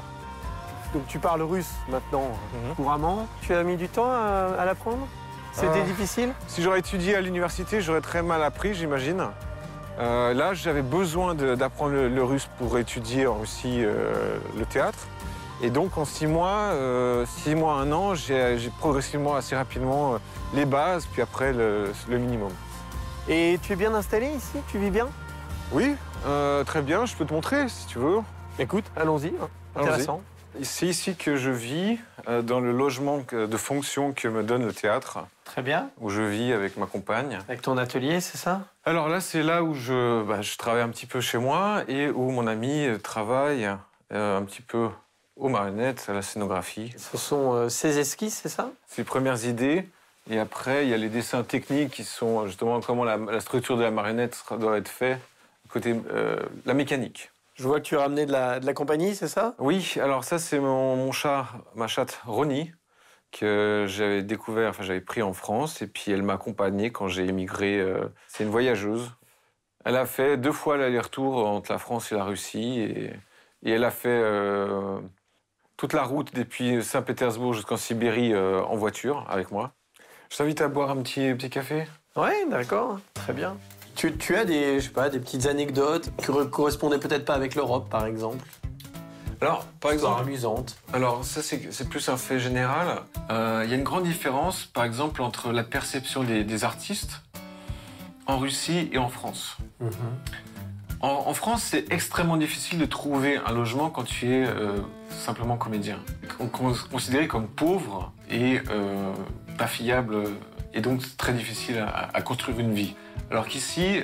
Donc 0.93 1.05
tu 1.07 1.19
parles 1.19 1.41
russe 1.41 1.69
maintenant 1.89 2.29
Mhm. 2.53 2.75
couramment. 2.75 3.27
Tu 3.41 3.53
as 3.53 3.61
mis 3.63 3.75
du 3.75 3.89
temps 3.89 4.09
à, 4.09 4.55
à 4.57 4.65
l'apprendre? 4.65 5.05
C'était 5.51 5.79
Euh, 5.79 5.83
difficile? 5.83 6.29
Si 6.47 6.61
j'aurais 6.63 6.79
étudié 6.79 7.15
à 7.15 7.21
l'université, 7.21 7.81
j'aurais 7.81 8.01
très 8.01 8.21
mal 8.21 8.41
appris, 8.43 8.73
j'imagine. 8.73 9.23
Euh, 9.99 10.33
là, 10.33 10.53
j'avais 10.53 10.81
besoin 10.83 11.33
d'apprendre 11.33 11.93
le, 11.93 12.07
le 12.09 12.23
russe 12.23 12.47
pour 12.59 12.77
étudier 12.77 13.25
en 13.27 13.39
Russie 13.39 13.83
euh, 13.83 14.37
le 14.57 14.65
théâtre. 14.65 14.99
Et 15.61 15.71
donc, 15.71 15.97
en 15.97 16.05
six 16.05 16.27
mois, 16.27 16.69
euh, 16.73 17.25
six 17.25 17.55
mois, 17.55 17.73
un 17.75 17.91
an, 17.91 18.13
j'ai 18.13 18.57
progressivement, 18.79 19.35
assez 19.35 19.55
rapidement, 19.55 20.17
les 20.53 20.65
bases, 20.65 21.07
puis 21.11 21.21
après 21.23 21.51
le- 21.51 21.91
le 22.07 22.17
minimum. 22.19 22.51
Et 23.27 23.57
tu 23.63 23.73
es 23.73 23.75
bien 23.75 23.93
installé 23.95 24.27
ici? 24.27 24.59
Tu 24.71 24.77
vis 24.77 24.91
bien? 24.91 25.07
Oui, 25.71 25.95
très 26.65 26.81
bien, 26.83 27.05
je 27.05 27.15
peux 27.15 27.25
te 27.25 27.33
montrer 27.33 27.67
si 27.69 27.87
tu 27.87 27.97
veux. 27.97 28.19
Écoute, 28.59 28.85
allons-y. 28.95 29.27
hein. 29.29 29.49
Allons-y. 29.75 29.89
Intéressant. 29.89 30.21
C'est 30.61 30.85
ici 30.87 31.15
que 31.15 31.35
je 31.37 31.49
vis, 31.51 31.99
dans 32.43 32.59
le 32.59 32.71
logement 32.71 33.19
de 33.31 33.57
fonction 33.57 34.11
que 34.13 34.27
me 34.27 34.43
donne 34.43 34.65
le 34.65 34.73
théâtre, 34.73 35.19
Très 35.47 35.61
bien. 35.61 35.89
où 35.99 36.09
je 36.09 36.21
vis 36.21 36.51
avec 36.53 36.77
ma 36.77 36.85
compagne. 36.85 37.39
Avec 37.47 37.61
ton 37.61 37.77
atelier, 37.77 38.19
c'est 38.21 38.37
ça? 38.37 38.61
Alors 38.83 39.07
là, 39.09 39.21
c'est 39.21 39.41
là 39.43 39.63
où 39.63 39.73
je, 39.73 40.21
bah, 40.23 40.41
je 40.41 40.55
travaille 40.57 40.83
un 40.83 40.89
petit 40.89 41.05
peu 41.07 41.19
chez 41.21 41.37
moi 41.37 41.83
et 41.87 42.09
où 42.09 42.29
mon 42.29 42.45
ami 42.47 42.85
euh, 42.85 42.97
travaille 42.99 43.65
euh, 44.13 44.37
un 44.37 44.43
petit 44.43 44.61
peu 44.61 44.89
aux 45.35 45.49
marionnettes, 45.49 46.05
à 46.09 46.13
la 46.13 46.21
scénographie. 46.21 46.93
Ce 46.97 47.17
sont 47.17 47.53
euh, 47.53 47.69
ces 47.69 47.97
esquisses, 47.97 48.39
c'est 48.43 48.49
ça? 48.49 48.71
Ses 48.87 49.03
premières 49.03 49.45
idées. 49.45 49.87
Et 50.29 50.37
après, 50.37 50.85
il 50.85 50.89
y 50.89 50.93
a 50.93 50.97
les 50.97 51.09
dessins 51.09 51.43
techniques 51.43 51.91
qui 51.91 52.03
sont 52.03 52.45
justement 52.45 52.81
comment 52.81 53.05
la, 53.05 53.17
la 53.17 53.39
structure 53.39 53.77
de 53.77 53.83
la 53.83 53.91
marionnette 53.91 54.35
sera- 54.35 54.57
doit 54.57 54.77
être 54.77 54.89
faite, 54.89 55.19
côté 55.69 55.95
euh, 56.11 56.37
la 56.65 56.73
mécanique. 56.73 57.31
Je 57.55 57.63
vois 57.63 57.79
que 57.79 57.85
tu 57.85 57.95
as 57.97 58.01
ramené 58.01 58.25
de 58.25 58.31
la, 58.31 58.59
de 58.59 58.65
la 58.65 58.73
compagnie, 58.73 59.15
c'est 59.15 59.29
ça? 59.29 59.55
Oui, 59.57 59.95
alors 60.01 60.23
ça 60.25 60.37
c'est 60.37 60.59
mon, 60.59 60.95
mon 60.97 61.11
chat, 61.11 61.47
ma 61.75 61.87
chatte 61.87 62.19
Ronnie, 62.25 62.73
que 63.31 63.85
j'avais 63.87 64.23
découvert, 64.23 64.69
enfin 64.69 64.83
j'avais 64.83 65.01
pris 65.01 65.21
en 65.21 65.33
France, 65.33 65.81
et 65.81 65.87
puis 65.87 66.11
elle 66.11 66.23
m'a 66.23 66.33
accompagné 66.33 66.91
quand 66.91 67.07
j'ai 67.07 67.25
émigré. 67.25 67.79
euh, 67.79 68.07
c'est 68.27 68.43
une 68.43 68.49
voyageuse. 68.49 69.11
Elle 69.85 69.95
a 69.95 70.05
fait 70.05 70.37
deux 70.37 70.51
fois 70.51 70.77
l'aller-retour 70.77 71.45
entre 71.47 71.71
la 71.71 71.77
France 71.77 72.11
et 72.11 72.15
la 72.15 72.23
Russie, 72.23 72.79
et, 72.79 73.13
et 73.63 73.71
elle 73.71 73.83
a 73.83 73.91
fait 73.91 74.09
euh, 74.09 74.99
toute 75.77 75.93
la 75.93 76.03
route 76.03 76.33
depuis 76.33 76.83
Saint-Pétersbourg 76.83 77.53
jusqu'en 77.53 77.77
Sibérie 77.77 78.33
euh, 78.33 78.61
en 78.63 78.75
voiture 78.75 79.25
avec 79.29 79.51
moi. 79.51 79.73
Je 80.29 80.37
t'invite 80.37 80.61
à 80.61 80.67
boire 80.67 80.89
un 80.89 80.97
petit, 80.97 81.33
petit 81.35 81.49
café. 81.49 81.85
Ouais, 82.15 82.45
d'accord. 82.49 82.99
Très 83.13 83.33
bien. 83.33 83.55
Tu, 83.95 84.15
tu 84.17 84.35
as 84.35 84.45
des, 84.45 84.79
je 84.79 84.85
sais 84.85 84.91
pas, 84.91 85.09
des 85.09 85.19
petites 85.19 85.47
anecdotes 85.47 86.11
qui 86.17 86.31
ne 86.31 86.43
correspondaient 86.43 86.99
peut-être 86.99 87.25
pas 87.25 87.33
avec 87.33 87.55
l'Europe, 87.55 87.89
par 87.89 88.05
exemple? 88.05 88.43
Alors, 89.39 89.65
par 89.79 89.91
exemple, 89.91 90.21
amusante. 90.21 90.77
Alors 90.93 91.23
ça 91.23 91.41
c'est 91.43 91.89
plus 91.89 92.09
un 92.09 92.17
fait 92.17 92.39
général. 92.39 93.01
Euh, 93.29 93.61
Il 93.65 93.69
y 93.69 93.73
a 93.73 93.77
une 93.77 93.83
grande 93.83 94.03
différence 94.03 94.65
par 94.65 94.83
exemple 94.83 95.21
entre 95.21 95.51
la 95.51 95.63
perception 95.63 96.23
des, 96.23 96.43
des 96.43 96.63
artistes 96.63 97.21
en 98.25 98.39
Russie 98.39 98.89
et 98.91 98.97
en 98.97 99.09
France. 99.09 99.57
En, 100.99 101.09
en 101.27 101.33
France 101.35 101.61
c'est 101.63 101.91
extrêmement 101.91 102.37
difficile 102.37 102.79
de 102.79 102.85
trouver 102.85 103.37
un 103.37 103.51
logement 103.53 103.91
quand 103.91 104.03
tu 104.05 104.33
es 104.33 104.45
euh, 104.47 104.77
simplement 105.09 105.55
comédien. 105.55 105.99
On 106.39 106.49
on 106.61 106.73
est 106.73 106.89
considéré 106.89 107.27
comme 107.27 107.47
pauvre 107.47 108.11
et 108.31 108.59
euh, 108.71 109.13
pas 109.57 109.67
fiable 109.67 110.23
et 110.73 110.81
donc 110.81 111.01
très 111.17 111.33
difficile 111.33 111.77
à, 111.77 112.09
à 112.11 112.21
construire 112.23 112.59
une 112.59 112.73
vie. 112.73 112.95
Alors 113.29 113.47
qu'ici, 113.47 113.99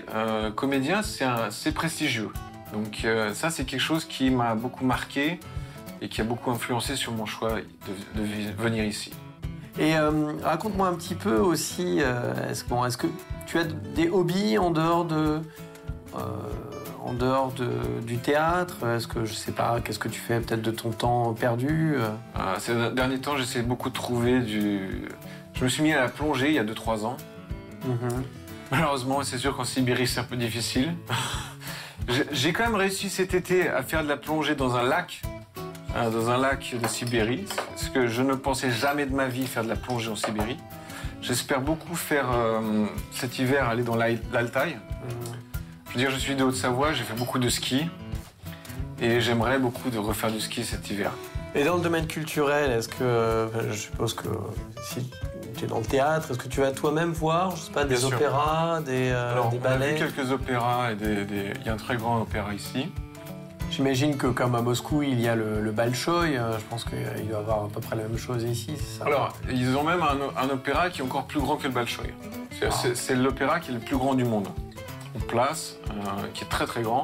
comédien 0.56 1.02
c'est 1.02 1.74
prestigieux. 1.74 2.30
Donc 2.74 3.06
euh, 3.06 3.34
ça 3.34 3.50
c'est 3.50 3.64
quelque 3.64 3.80
chose 3.80 4.04
qui 4.04 4.32
m'a 4.32 4.56
beaucoup 4.56 4.84
marqué 4.84 5.40
et 6.02 6.10
qui 6.10 6.20
a 6.20 6.24
beaucoup 6.24 6.52
influencé 6.52 6.96
sur 6.96 7.14
mon 7.14 7.26
choix 7.26 7.56
de, 8.16 8.22
venir 8.62 8.84
ici. 8.84 9.12
Et 9.80 9.96
euh, 9.96 10.34
raconte-moi 10.44 10.88
un 10.88 10.96
petit 10.96 11.16
peu 11.16 11.38
aussi, 11.38 12.00
euh, 12.02 12.50
est-ce 12.50 12.66
bon, 12.66 12.84
est-ce 12.84 12.98
que 12.98 13.08
tu 13.46 13.58
as 13.58 13.64
des 13.64 14.10
hobbies 14.10 14.58
en 14.58 14.72
dehors 14.72 15.06
de, 15.06 15.40
en 17.04 17.14
dehors 17.14 17.54
de, 17.54 17.70
du 18.06 18.18
théâtre? 18.18 18.86
Est-ce 18.86 19.08
que 19.08 19.24
je 19.24 19.34
sais 19.34 19.54
pas, 19.54 19.80
qu'est-ce 19.80 20.00
que 20.00 20.10
tu 20.10 20.20
fais 20.20 20.40
peut-être 20.42 20.62
de 20.62 20.72
ton 20.72 20.92
temps 20.92 21.34
perdu 21.34 21.96
ces 22.60 22.74
derniers 22.92 23.20
temps, 23.20 23.38
j'essaie 23.38 23.62
beaucoup 23.62 23.90
de 23.90 23.96
trouver 23.96 24.42
du... 24.42 25.08
Je 25.54 25.64
me 25.64 25.70
suis 25.70 25.84
mis 25.84 25.94
à 25.94 26.02
la 26.02 26.10
plongée 26.10 26.50
il 26.50 26.56
y 26.56 26.60
a 26.60 26.64
2-3 26.64 27.06
ans. 27.06 27.18
Mhm. 27.86 28.24
Malheureusement, 28.72 29.24
c'est 29.24 29.38
sûr 29.38 29.56
qu'en 29.56 29.64
Sibérie, 29.64 30.08
c'est 30.08 30.20
un 30.20 30.24
peu 30.24 30.36
difficile. 30.36 30.96
J'ai- 32.32 32.54
quand 32.54 32.64
même 32.64 32.76
réussi 32.76 33.10
cet 33.10 33.34
été 33.34 33.70
à 33.70 33.82
faire 33.82 34.04
de 34.04 34.10
la 34.10 34.18
plongée 34.18 34.56
dans 34.56 34.76
un 34.76 34.84
lac, 34.84 35.22
hein, 35.96 36.10
dans 36.10 36.30
un 36.30 36.38
lac 36.38 36.76
de 36.82 36.88
Sibérie, 36.88 37.46
ce 37.76 37.90
que 37.90 38.08
je 38.08 38.22
ne 38.22 38.34
pensais 38.36 38.72
jamais 38.72 39.06
de 39.06 39.14
ma 39.16 39.28
vie 39.28 39.48
faire 39.48 39.64
de 39.64 39.70
la 39.70 39.76
plongée 39.76 40.10
en 40.10 40.16
Sibérie. 40.16 40.58
J'espère 41.22 41.62
beaucoup 41.62 41.96
faire 41.96 42.30
euh, 42.32 42.86
cet 43.12 43.40
hiver 43.40 43.70
aller 43.70 43.84
dans 43.84 43.96
l'Al- 43.96 44.20
l'Altaï. 44.34 44.78
Je 45.88 45.94
veux 45.94 46.00
dire, 46.00 46.12
je 46.12 46.18
suis 46.18 46.36
de 46.36 46.44
Haute-Savoie, 46.44 46.92
j'ai 46.94 47.04
fait 47.04 47.14
beaucoup 47.16 47.40
de 47.40 47.48
ski 47.50 47.86
et 49.02 49.22
j'aimerais 49.22 49.60
beaucoup 49.60 49.90
de 49.90 49.98
refaire 49.98 50.32
du 50.32 50.42
ski 50.42 50.64
cet 50.66 50.90
hiver. 50.90 51.12
Et 51.56 51.64
dans 51.64 51.76
le 51.78 51.82
domaine 51.82 52.08
culturel, 52.08 52.72
est-ce 52.72 52.90
que, 52.90 53.04
euh, 53.04 53.72
je 53.72 53.78
suppose 53.78 54.14
que 54.14 54.28
si 54.84 55.10
tu 55.54 55.66
es 55.66 55.68
dans 55.68 55.80
le 55.80 55.86
théâtre, 55.86 56.32
est-ce 56.32 56.40
que 56.40 56.48
tu 56.48 56.62
vas 56.62 56.72
toi-même 56.72 57.12
voir, 57.12 57.56
je 57.56 57.62
sais 57.64 57.72
pas, 57.72 57.84
des 57.84 57.96
Bien 57.96 58.08
sûr. 58.08 58.16
opéras, 58.18 58.82
des, 58.82 59.10
euh, 59.12 59.32
Alors, 59.34 59.50
des 59.50 59.58
on 59.62 59.66
a 59.66 59.74
vu 59.74 59.80
ballets 59.80 59.96
quelques 59.96 60.32
opéras 60.32 60.92
et 60.92 60.96
des- 60.96 61.26
des- 61.26 61.54
il 61.62 61.66
y 61.66 61.70
a 61.70 61.74
un 61.74 61.78
très 61.78 61.96
grand 61.98 62.22
opéra 62.22 62.54
ici. 62.54 62.92
J'imagine 63.72 64.18
que 64.18 64.28
comme 64.28 64.54
à 64.54 64.62
Moscou, 64.62 65.02
il 65.02 65.20
y 65.20 65.28
a 65.28 65.36
le, 65.36 65.60
le 65.60 65.72
euh, 66.38 66.58
je 66.60 66.64
pense 66.70 66.84
qu'il 66.86 67.00
doit 67.28 67.40
y 67.40 67.42
avoir 67.42 67.64
à 67.66 67.68
peu 67.70 67.80
près 67.82 67.96
la 67.96 68.04
même 68.04 68.18
chose 68.20 68.44
ici, 68.44 68.72
c'est 68.78 69.00
ça? 69.00 69.06
Alors, 69.06 69.34
ils 69.50 69.76
ont 69.76 69.84
même 69.84 70.02
un, 70.04 70.42
un 70.42 70.50
opéra 70.50 70.90
qui 70.92 71.02
est 71.02 71.04
encore 71.04 71.26
plus 71.26 71.40
grand 71.40 71.56
que 71.58 71.64
le 71.64 71.70
Bolchoï. 71.74 72.14
C'est 72.72 72.96
c'est 72.96 73.16
l'opéra 73.16 73.60
qui 73.60 73.72
est 73.72 73.74
le 73.74 73.80
plus 73.80 73.98
grand 73.98 74.14
du 74.14 74.24
monde. 74.26 74.48
En 75.16 75.20
place, 75.28 75.78
euh, 75.90 75.94
qui 76.34 76.44
est 76.44 76.48
très 76.48 76.66
très 76.66 76.82
grand, 76.84 77.04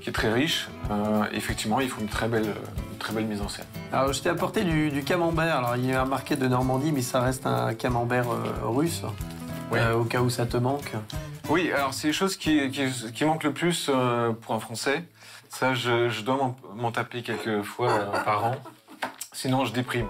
qui 0.00 0.10
est 0.10 0.12
très 0.12 0.32
riche. 0.32 0.68
Euh, 0.90 1.24
effectivement, 1.32 1.80
il 1.80 1.88
faut 1.88 2.00
une 2.00 2.08
très 2.08 2.28
belle, 2.28 2.54
très 3.00 3.12
belle 3.12 3.24
mise 3.26 3.40
en 3.42 3.48
scène. 3.48 3.64
Alors, 3.92 4.12
je 4.12 4.20
t'ai 4.22 4.28
apporté 4.28 4.62
du, 4.62 4.90
du 4.90 5.02
camembert. 5.02 5.56
Alors, 5.56 5.76
il 5.76 5.86
y 5.86 5.92
a 5.92 6.04
marqué 6.04 6.36
de 6.36 6.46
Normandie, 6.46 6.92
mais 6.92 7.02
ça 7.02 7.20
reste 7.20 7.46
un 7.46 7.74
camembert 7.74 8.30
euh, 8.30 8.68
russe, 8.68 9.02
Oui. 9.72 9.78
euh, 9.80 9.94
au 9.94 10.04
cas 10.04 10.20
où 10.20 10.30
ça 10.30 10.46
te 10.46 10.56
manque. 10.56 10.92
Oui, 11.48 11.72
alors 11.72 11.92
c'est 11.94 12.06
les 12.06 12.12
choses 12.12 12.36
qui, 12.36 12.70
qui, 12.70 12.84
qui 13.12 13.24
manquent 13.24 13.42
le 13.42 13.52
plus 13.52 13.88
euh, 13.92 14.30
pour 14.32 14.54
un 14.54 14.60
Français. 14.60 15.02
Ça, 15.48 15.74
je, 15.74 16.08
je 16.08 16.22
dois 16.22 16.54
m'en- 16.76 16.92
taper 16.92 17.22
quelques 17.22 17.62
fois 17.62 17.90
euh, 17.90 18.06
par 18.24 18.44
an. 18.44 18.54
Sinon, 19.32 19.64
je 19.64 19.72
déprime. 19.72 20.06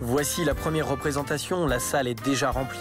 Voici 0.00 0.44
la 0.44 0.54
première 0.54 0.88
représentation, 0.88 1.66
la 1.66 1.78
salle 1.78 2.08
est 2.08 2.20
déjà 2.24 2.50
remplie. 2.50 2.78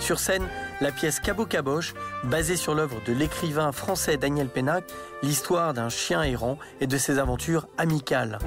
Sur 0.00 0.18
scène, 0.18 0.42
la 0.80 0.92
pièce 0.92 1.20
Cabot 1.20 1.46
Caboche, 1.46 1.94
basée 2.24 2.56
sur 2.56 2.74
l'œuvre 2.74 3.00
de 3.06 3.12
l'écrivain 3.12 3.72
français 3.72 4.16
Daniel 4.16 4.48
Pénac, 4.48 4.84
l'histoire 5.22 5.74
d'un 5.74 5.88
chien 5.88 6.22
errant 6.22 6.58
et 6.80 6.86
de 6.86 6.96
ses 6.96 7.18
aventures 7.18 7.68
amicales. 7.78 8.38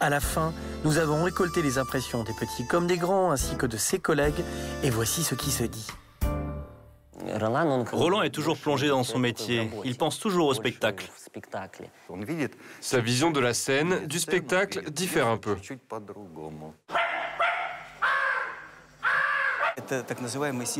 À 0.00 0.10
la 0.10 0.20
fin, 0.20 0.52
nous 0.84 0.98
avons 0.98 1.22
récolté 1.24 1.62
les 1.62 1.78
impressions 1.78 2.24
des 2.24 2.32
petits 2.32 2.66
comme 2.66 2.86
des 2.86 2.98
grands, 2.98 3.30
ainsi 3.30 3.56
que 3.56 3.66
de 3.66 3.76
ses 3.76 3.98
collègues, 3.98 4.42
et 4.82 4.90
voici 4.90 5.22
ce 5.22 5.34
qui 5.34 5.50
se 5.50 5.64
dit. 5.64 5.86
Roland 7.92 8.22
est 8.22 8.30
toujours 8.30 8.58
plongé 8.58 8.88
dans 8.88 9.02
son 9.02 9.18
métier. 9.18 9.70
Il 9.84 9.96
pense 9.96 10.18
toujours 10.18 10.48
au 10.48 10.54
spectacle. 10.54 11.10
Sa 12.80 13.00
vision 13.00 13.30
de 13.30 13.40
la 13.40 13.54
scène, 13.54 14.06
du 14.06 14.18
spectacle, 14.18 14.90
diffère 14.90 15.28
un 15.28 15.38
peu. 15.38 15.56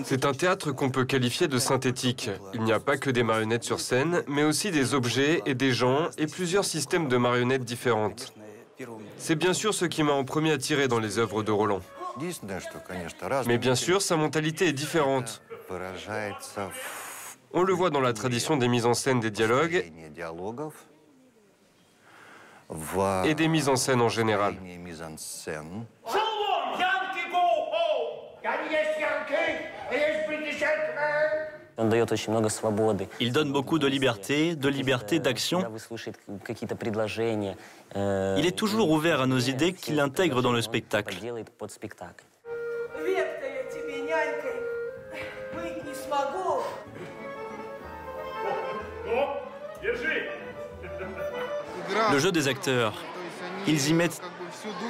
C'est 0.05 0.25
un 0.25 0.33
théâtre 0.33 0.73
qu'on 0.73 0.91
peut 0.91 1.05
qualifier 1.05 1.49
de 1.49 1.59
synthétique. 1.59 2.31
Il 2.55 2.63
n'y 2.63 2.73
a 2.73 2.81
pas 2.81 2.97
que 2.97 3.11
des 3.11 3.23
marionnettes 3.23 3.65
sur 3.65 3.81
scène, 3.81 4.23
mais 4.29 4.45
aussi 4.45 4.71
des 4.71 4.95
objets 4.95 5.43
et 5.47 5.55
des 5.55 5.73
gens 5.73 6.11
et 6.17 6.27
plusieurs 6.27 6.65
systèmes 6.65 7.09
de 7.09 7.17
marionnettes 7.17 7.65
différentes. 7.65 8.33
C'est 9.19 9.35
bien 9.35 9.53
sûr 9.53 9.75
ce 9.75 9.85
qui 9.85 10.03
m'a 10.03 10.13
en 10.13 10.25
premier 10.25 10.53
attiré 10.53 10.89
dans 10.89 11.01
les 11.01 11.19
œuvres 11.19 11.43
de 11.43 11.51
Roland. 11.53 11.81
Mais 13.47 13.59
bien 13.59 13.75
sûr, 13.75 14.01
sa 14.03 14.17
mentalité 14.17 14.69
est 14.69 14.73
différente. 14.73 15.43
On 17.53 17.63
le 17.63 17.73
voit 17.73 17.91
dans 17.91 18.01
la 18.01 18.13
tradition 18.13 18.57
des 18.57 18.69
mises 18.69 18.87
en 18.87 18.95
scène 18.95 19.21
des 19.21 19.31
dialogues 19.31 19.85
et 23.25 23.35
des 23.35 23.49
mises 23.49 23.69
en 23.69 23.77
scène 23.77 24.01
en 24.01 24.09
général. 24.09 24.57
Il 33.21 33.33
donne 33.33 33.53
beaucoup 33.53 33.79
de 33.79 33.87
liberté, 33.87 34.55
de 34.55 34.69
liberté 34.69 35.19
d'action. 35.19 35.65
Il 37.97 38.47
est 38.47 38.57
toujours 38.57 38.91
ouvert 38.91 39.21
à 39.23 39.27
nos 39.27 39.39
idées 39.39 39.73
qu'il 39.73 39.99
intègre 40.01 40.43
dans 40.43 40.53
le 40.53 40.61
spectacle. 40.61 41.17
Le 52.13 52.19
jeu 52.19 52.33
des 52.33 52.49
acteurs, 52.49 52.95
ils 53.67 53.89
y 53.89 53.95
mettent 53.95 54.21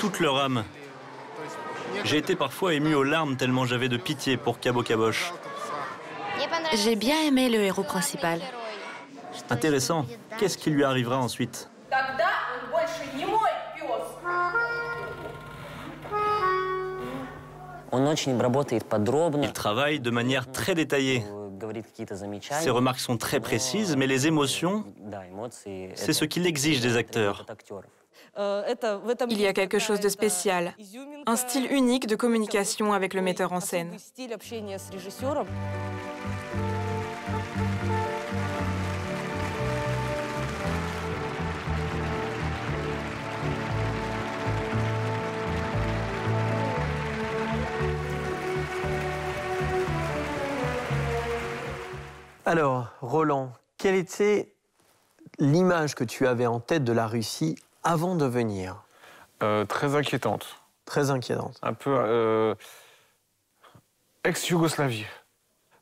toute 0.00 0.20
leur 0.20 0.38
âme. 0.38 0.64
J'ai 2.02 2.18
été 2.18 2.34
parfois 2.34 2.74
ému 2.74 2.94
aux 2.94 3.04
larmes 3.04 3.36
tellement 3.36 3.64
j'avais 3.64 3.88
de 3.88 3.96
pitié 3.96 4.36
pour 4.36 4.58
Cabo 4.58 4.82
Caboche. 4.82 5.32
J'ai 6.74 6.96
bien 6.96 7.20
aimé 7.22 7.48
le 7.48 7.60
héros 7.60 7.84
principal. 7.84 8.40
Intéressant. 9.50 10.06
Qu'est-ce 10.38 10.58
qui 10.58 10.70
lui 10.70 10.84
arrivera 10.84 11.18
ensuite? 11.18 11.70
Il 19.42 19.52
travaille 19.52 20.00
de 20.00 20.10
manière 20.10 20.50
très 20.50 20.74
détaillée. 20.74 21.24
Ses 22.60 22.70
remarques 22.70 22.98
sont 22.98 23.16
très 23.16 23.40
précises, 23.40 23.96
mais 23.96 24.06
les 24.06 24.26
émotions, 24.26 24.84
c'est 25.54 26.12
ce 26.12 26.24
qu'il 26.24 26.46
exige 26.46 26.80
des 26.80 26.96
acteurs. 26.96 27.46
Il 28.36 29.40
y 29.40 29.46
a 29.46 29.52
quelque 29.52 29.78
chose 29.78 30.00
de 30.00 30.08
spécial, 30.08 30.74
un 31.26 31.36
style 31.36 31.70
unique 31.70 32.06
de 32.06 32.16
communication 32.16 32.92
avec 32.92 33.14
le 33.14 33.22
metteur 33.22 33.52
en 33.52 33.60
scène. 33.60 33.96
Alors, 52.46 52.88
Roland, 53.00 53.52
quelle 53.78 53.94
était 53.94 54.52
l'image 55.38 55.94
que 55.94 56.04
tu 56.04 56.26
avais 56.26 56.46
en 56.46 56.60
tête 56.60 56.84
de 56.84 56.92
la 56.92 57.06
Russie 57.06 57.56
avant 57.84 58.16
de 58.16 58.24
venir 58.24 58.82
Euh, 59.42 59.64
très 59.64 59.94
inquiétante. 59.94 60.60
Très 60.86 61.10
inquiétante. 61.10 61.58
Un 61.62 61.74
peu 61.74 61.90
euh, 61.90 62.54
ex-Yougoslavie. 64.22 65.06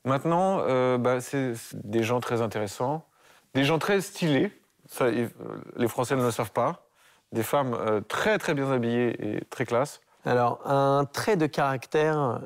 Maintenant, 0.04 0.60
euh, 0.60 0.98
bah, 0.98 1.20
c'est 1.20 1.52
des 1.74 2.02
gens 2.02 2.18
très 2.18 2.40
intéressants, 2.40 3.06
des 3.54 3.64
gens 3.64 3.78
très 3.78 4.00
stylés. 4.00 4.50
Ça, 4.88 5.10
les 5.10 5.88
Français 5.88 6.16
ne 6.16 6.22
le 6.22 6.30
savent 6.30 6.50
pas. 6.50 6.86
Des 7.30 7.42
femmes 7.42 8.02
très 8.08 8.38
très 8.38 8.52
bien 8.54 8.70
habillées 8.72 9.36
et 9.36 9.44
très 9.44 9.64
classe. 9.64 10.00
Alors, 10.24 10.60
un 10.68 11.04
trait 11.04 11.36
de 11.36 11.46
caractère 11.46 12.40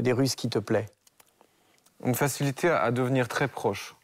des 0.00 0.12
Russes 0.12 0.34
qui 0.34 0.48
te 0.48 0.58
plaît? 0.58 0.86
Une 2.04 2.14
facilité 2.14 2.70
à, 2.70 2.90
devenir 2.90 3.28
très 3.28 3.48
proche, 3.48 3.96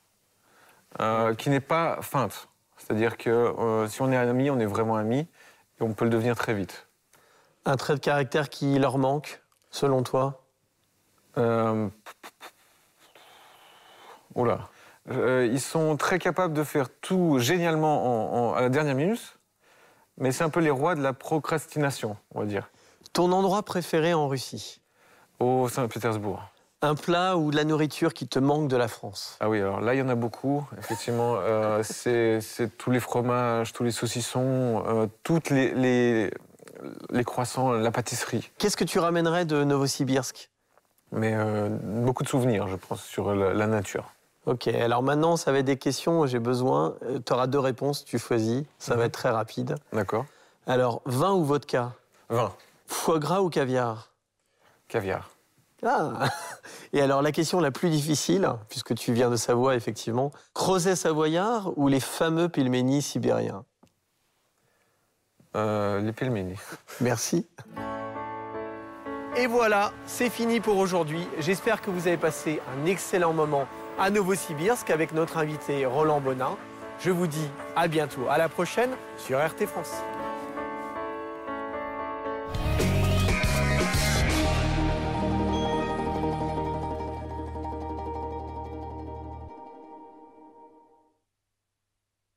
qui 1.38 1.48
n'est 1.48 1.60
pas 1.60 2.02
feinte. 2.02 2.48
C'est-à-dire 2.87 3.16
que 3.16 3.31
euh, 3.31 3.88
si 3.88 4.01
on 4.01 4.12
est 4.12 4.16
amis, 4.16 4.49
on 4.49 4.61
est 4.61 4.66
vraiment 4.66 4.94
amis 4.96 5.27
et 5.81 5.83
on 5.83 5.92
peut 5.92 6.05
le 6.05 6.11
devenir 6.11 6.37
très 6.37 6.55
vite. 6.55 6.87
Un 7.64 7.77
trait 7.77 7.94
de 7.94 7.99
caractère 8.01 8.49
qui 8.49 8.79
leur 8.79 8.96
manque, 8.99 9.42
selon 9.70 10.05
toi? 10.05 10.44
Euh, 11.37 11.88
Oula. 14.37 14.68
Euh, 15.11 15.49
ils 15.51 15.61
sont 15.61 15.96
très 15.96 16.18
capables 16.20 16.55
de 16.55 16.62
faire 16.62 16.88
tout 17.01 17.38
génialement 17.40 18.05
en- 18.05 18.51
en- 18.51 18.55
à 18.55 18.61
la 18.61 18.68
dernière 18.68 18.94
minute, 18.94 19.38
mais 20.16 20.31
c'est 20.31 20.44
un 20.44 20.49
peu 20.51 20.61
les 20.61 20.70
rois 20.70 20.94
de 20.94 21.03
la 21.03 21.12
procrastination, 21.12 22.16
on 22.35 22.40
va 22.40 22.46
dire, 22.46 22.68
Ton 23.12 23.33
endroit 23.33 23.62
préféré 23.64 24.14
en 24.14 24.29
Russie? 24.29 24.81
Au 25.40 25.68
Saint-Pétersbourg. 25.68 26.42
Un 26.82 26.94
plat 26.94 27.36
ou 27.38 27.50
de 27.50 27.56
la 27.56 27.64
nourriture 27.64 28.12
qui 28.12 28.28
te 28.28 28.38
manque 28.38 28.68
de 28.68 28.76
la 28.76 28.86
France? 28.86 29.36
Ah 29.40 29.48
oui, 29.48 29.60
alors 29.60 29.80
là, 29.80 29.94
il 29.94 29.98
y 29.98 30.02
en 30.02 30.08
a 30.10 30.14
beaucoup, 30.14 30.66
effectivement. 30.78 31.36
Euh, 31.38 31.82
c'est 31.82 32.40
tous 32.76 32.90
les 32.90 33.00
fromages, 33.00 33.72
tous 33.72 33.82
les 33.82 33.90
saucissons, 33.90 34.84
euh, 34.86 35.06
toutes 35.22 35.48
les, 35.50 35.72
les, 35.72 36.30
les 37.10 37.24
croissants, 37.24 37.72
la 37.72 37.90
pâtisserie. 37.90 38.50
Qu'est-ce 38.58 38.76
que 38.76 38.84
tu 38.84 38.98
ramènerais 38.98 39.46
de 39.46 39.64
Novosibirsk? 39.64 40.50
Mais 41.12 41.32
euh, 41.34 41.68
beaucoup 41.70 42.22
de 42.24 42.28
souvenirs, 42.28 42.68
je 42.68 42.76
pense, 42.76 43.02
sur 43.02 43.34
la, 43.34 43.54
la 43.54 43.66
nature. 43.66 44.12
Ok, 44.44 44.68
alors 44.68 45.02
maintenant, 45.02 45.36
ça 45.36 45.52
va 45.52 45.58
être 45.58 45.64
des 45.64 45.78
questions, 45.78 46.26
j'ai 46.26 46.38
besoin. 46.38 46.94
tu 47.24 47.32
auras 47.32 47.46
deux 47.46 47.58
réponses, 47.58 48.04
tu 48.04 48.18
choisis. 48.18 48.64
Ça 48.78 48.96
va 48.96 49.06
être 49.06 49.12
très 49.12 49.30
rapide. 49.30 49.76
D'accord 49.92 50.26
Alors, 50.66 51.00
vin 51.06 51.32
ou 51.32 51.42
vodka? 51.44 51.94
Vin, 52.28 52.52
Foie 52.86 53.18
gras 53.18 53.40
ou 53.40 53.48
caviar? 53.48 54.12
Caviar. 54.88 55.30
Ah 55.84 56.12
Et 56.96 57.02
alors, 57.02 57.20
la 57.20 57.30
question 57.30 57.61
la 57.61 57.70
plus 57.70 57.90
difficile, 57.90 58.48
puisque 58.70 58.94
tu 58.94 59.12
viens 59.12 59.28
de 59.28 59.37
Savoie, 59.37 59.74
effectivement, 59.74 60.30
crozet 60.54 60.96
savoyard 60.96 61.76
ou 61.76 61.88
les 61.88 62.00
fameux 62.00 62.48
pilménis 62.48 63.02
sibériens? 63.02 63.66
Euh, 65.56 66.00
les 66.00 66.12
pelmeni. 66.12 66.54
Merci. 67.02 67.46
Et 69.37 69.46
voilà, 69.46 69.92
c'est 70.06 70.30
fini 70.30 70.61
pour 70.61 70.78
aujourd'hui. 70.78 71.28
J'espère 71.38 71.82
que 71.82 71.90
vous 71.90 72.09
avez 72.09 72.16
passé 72.16 72.62
un 72.74 72.87
excellent 72.87 73.35
moment 73.35 73.66
à 73.98 74.09
Novosibirsk 74.09 74.88
avec 74.88 75.12
notre 75.12 75.37
invité 75.37 75.85
Roland 75.85 76.22
Bonin. 76.22 76.56
Je 77.00 77.11
vous 77.11 77.26
dis 77.26 77.50
à 77.76 77.88
bientôt, 77.88 78.22
à 78.30 78.38
la 78.38 78.48
prochaine 78.48 78.92
sur 79.18 79.38
RT 79.38 79.66
France. 79.66 79.92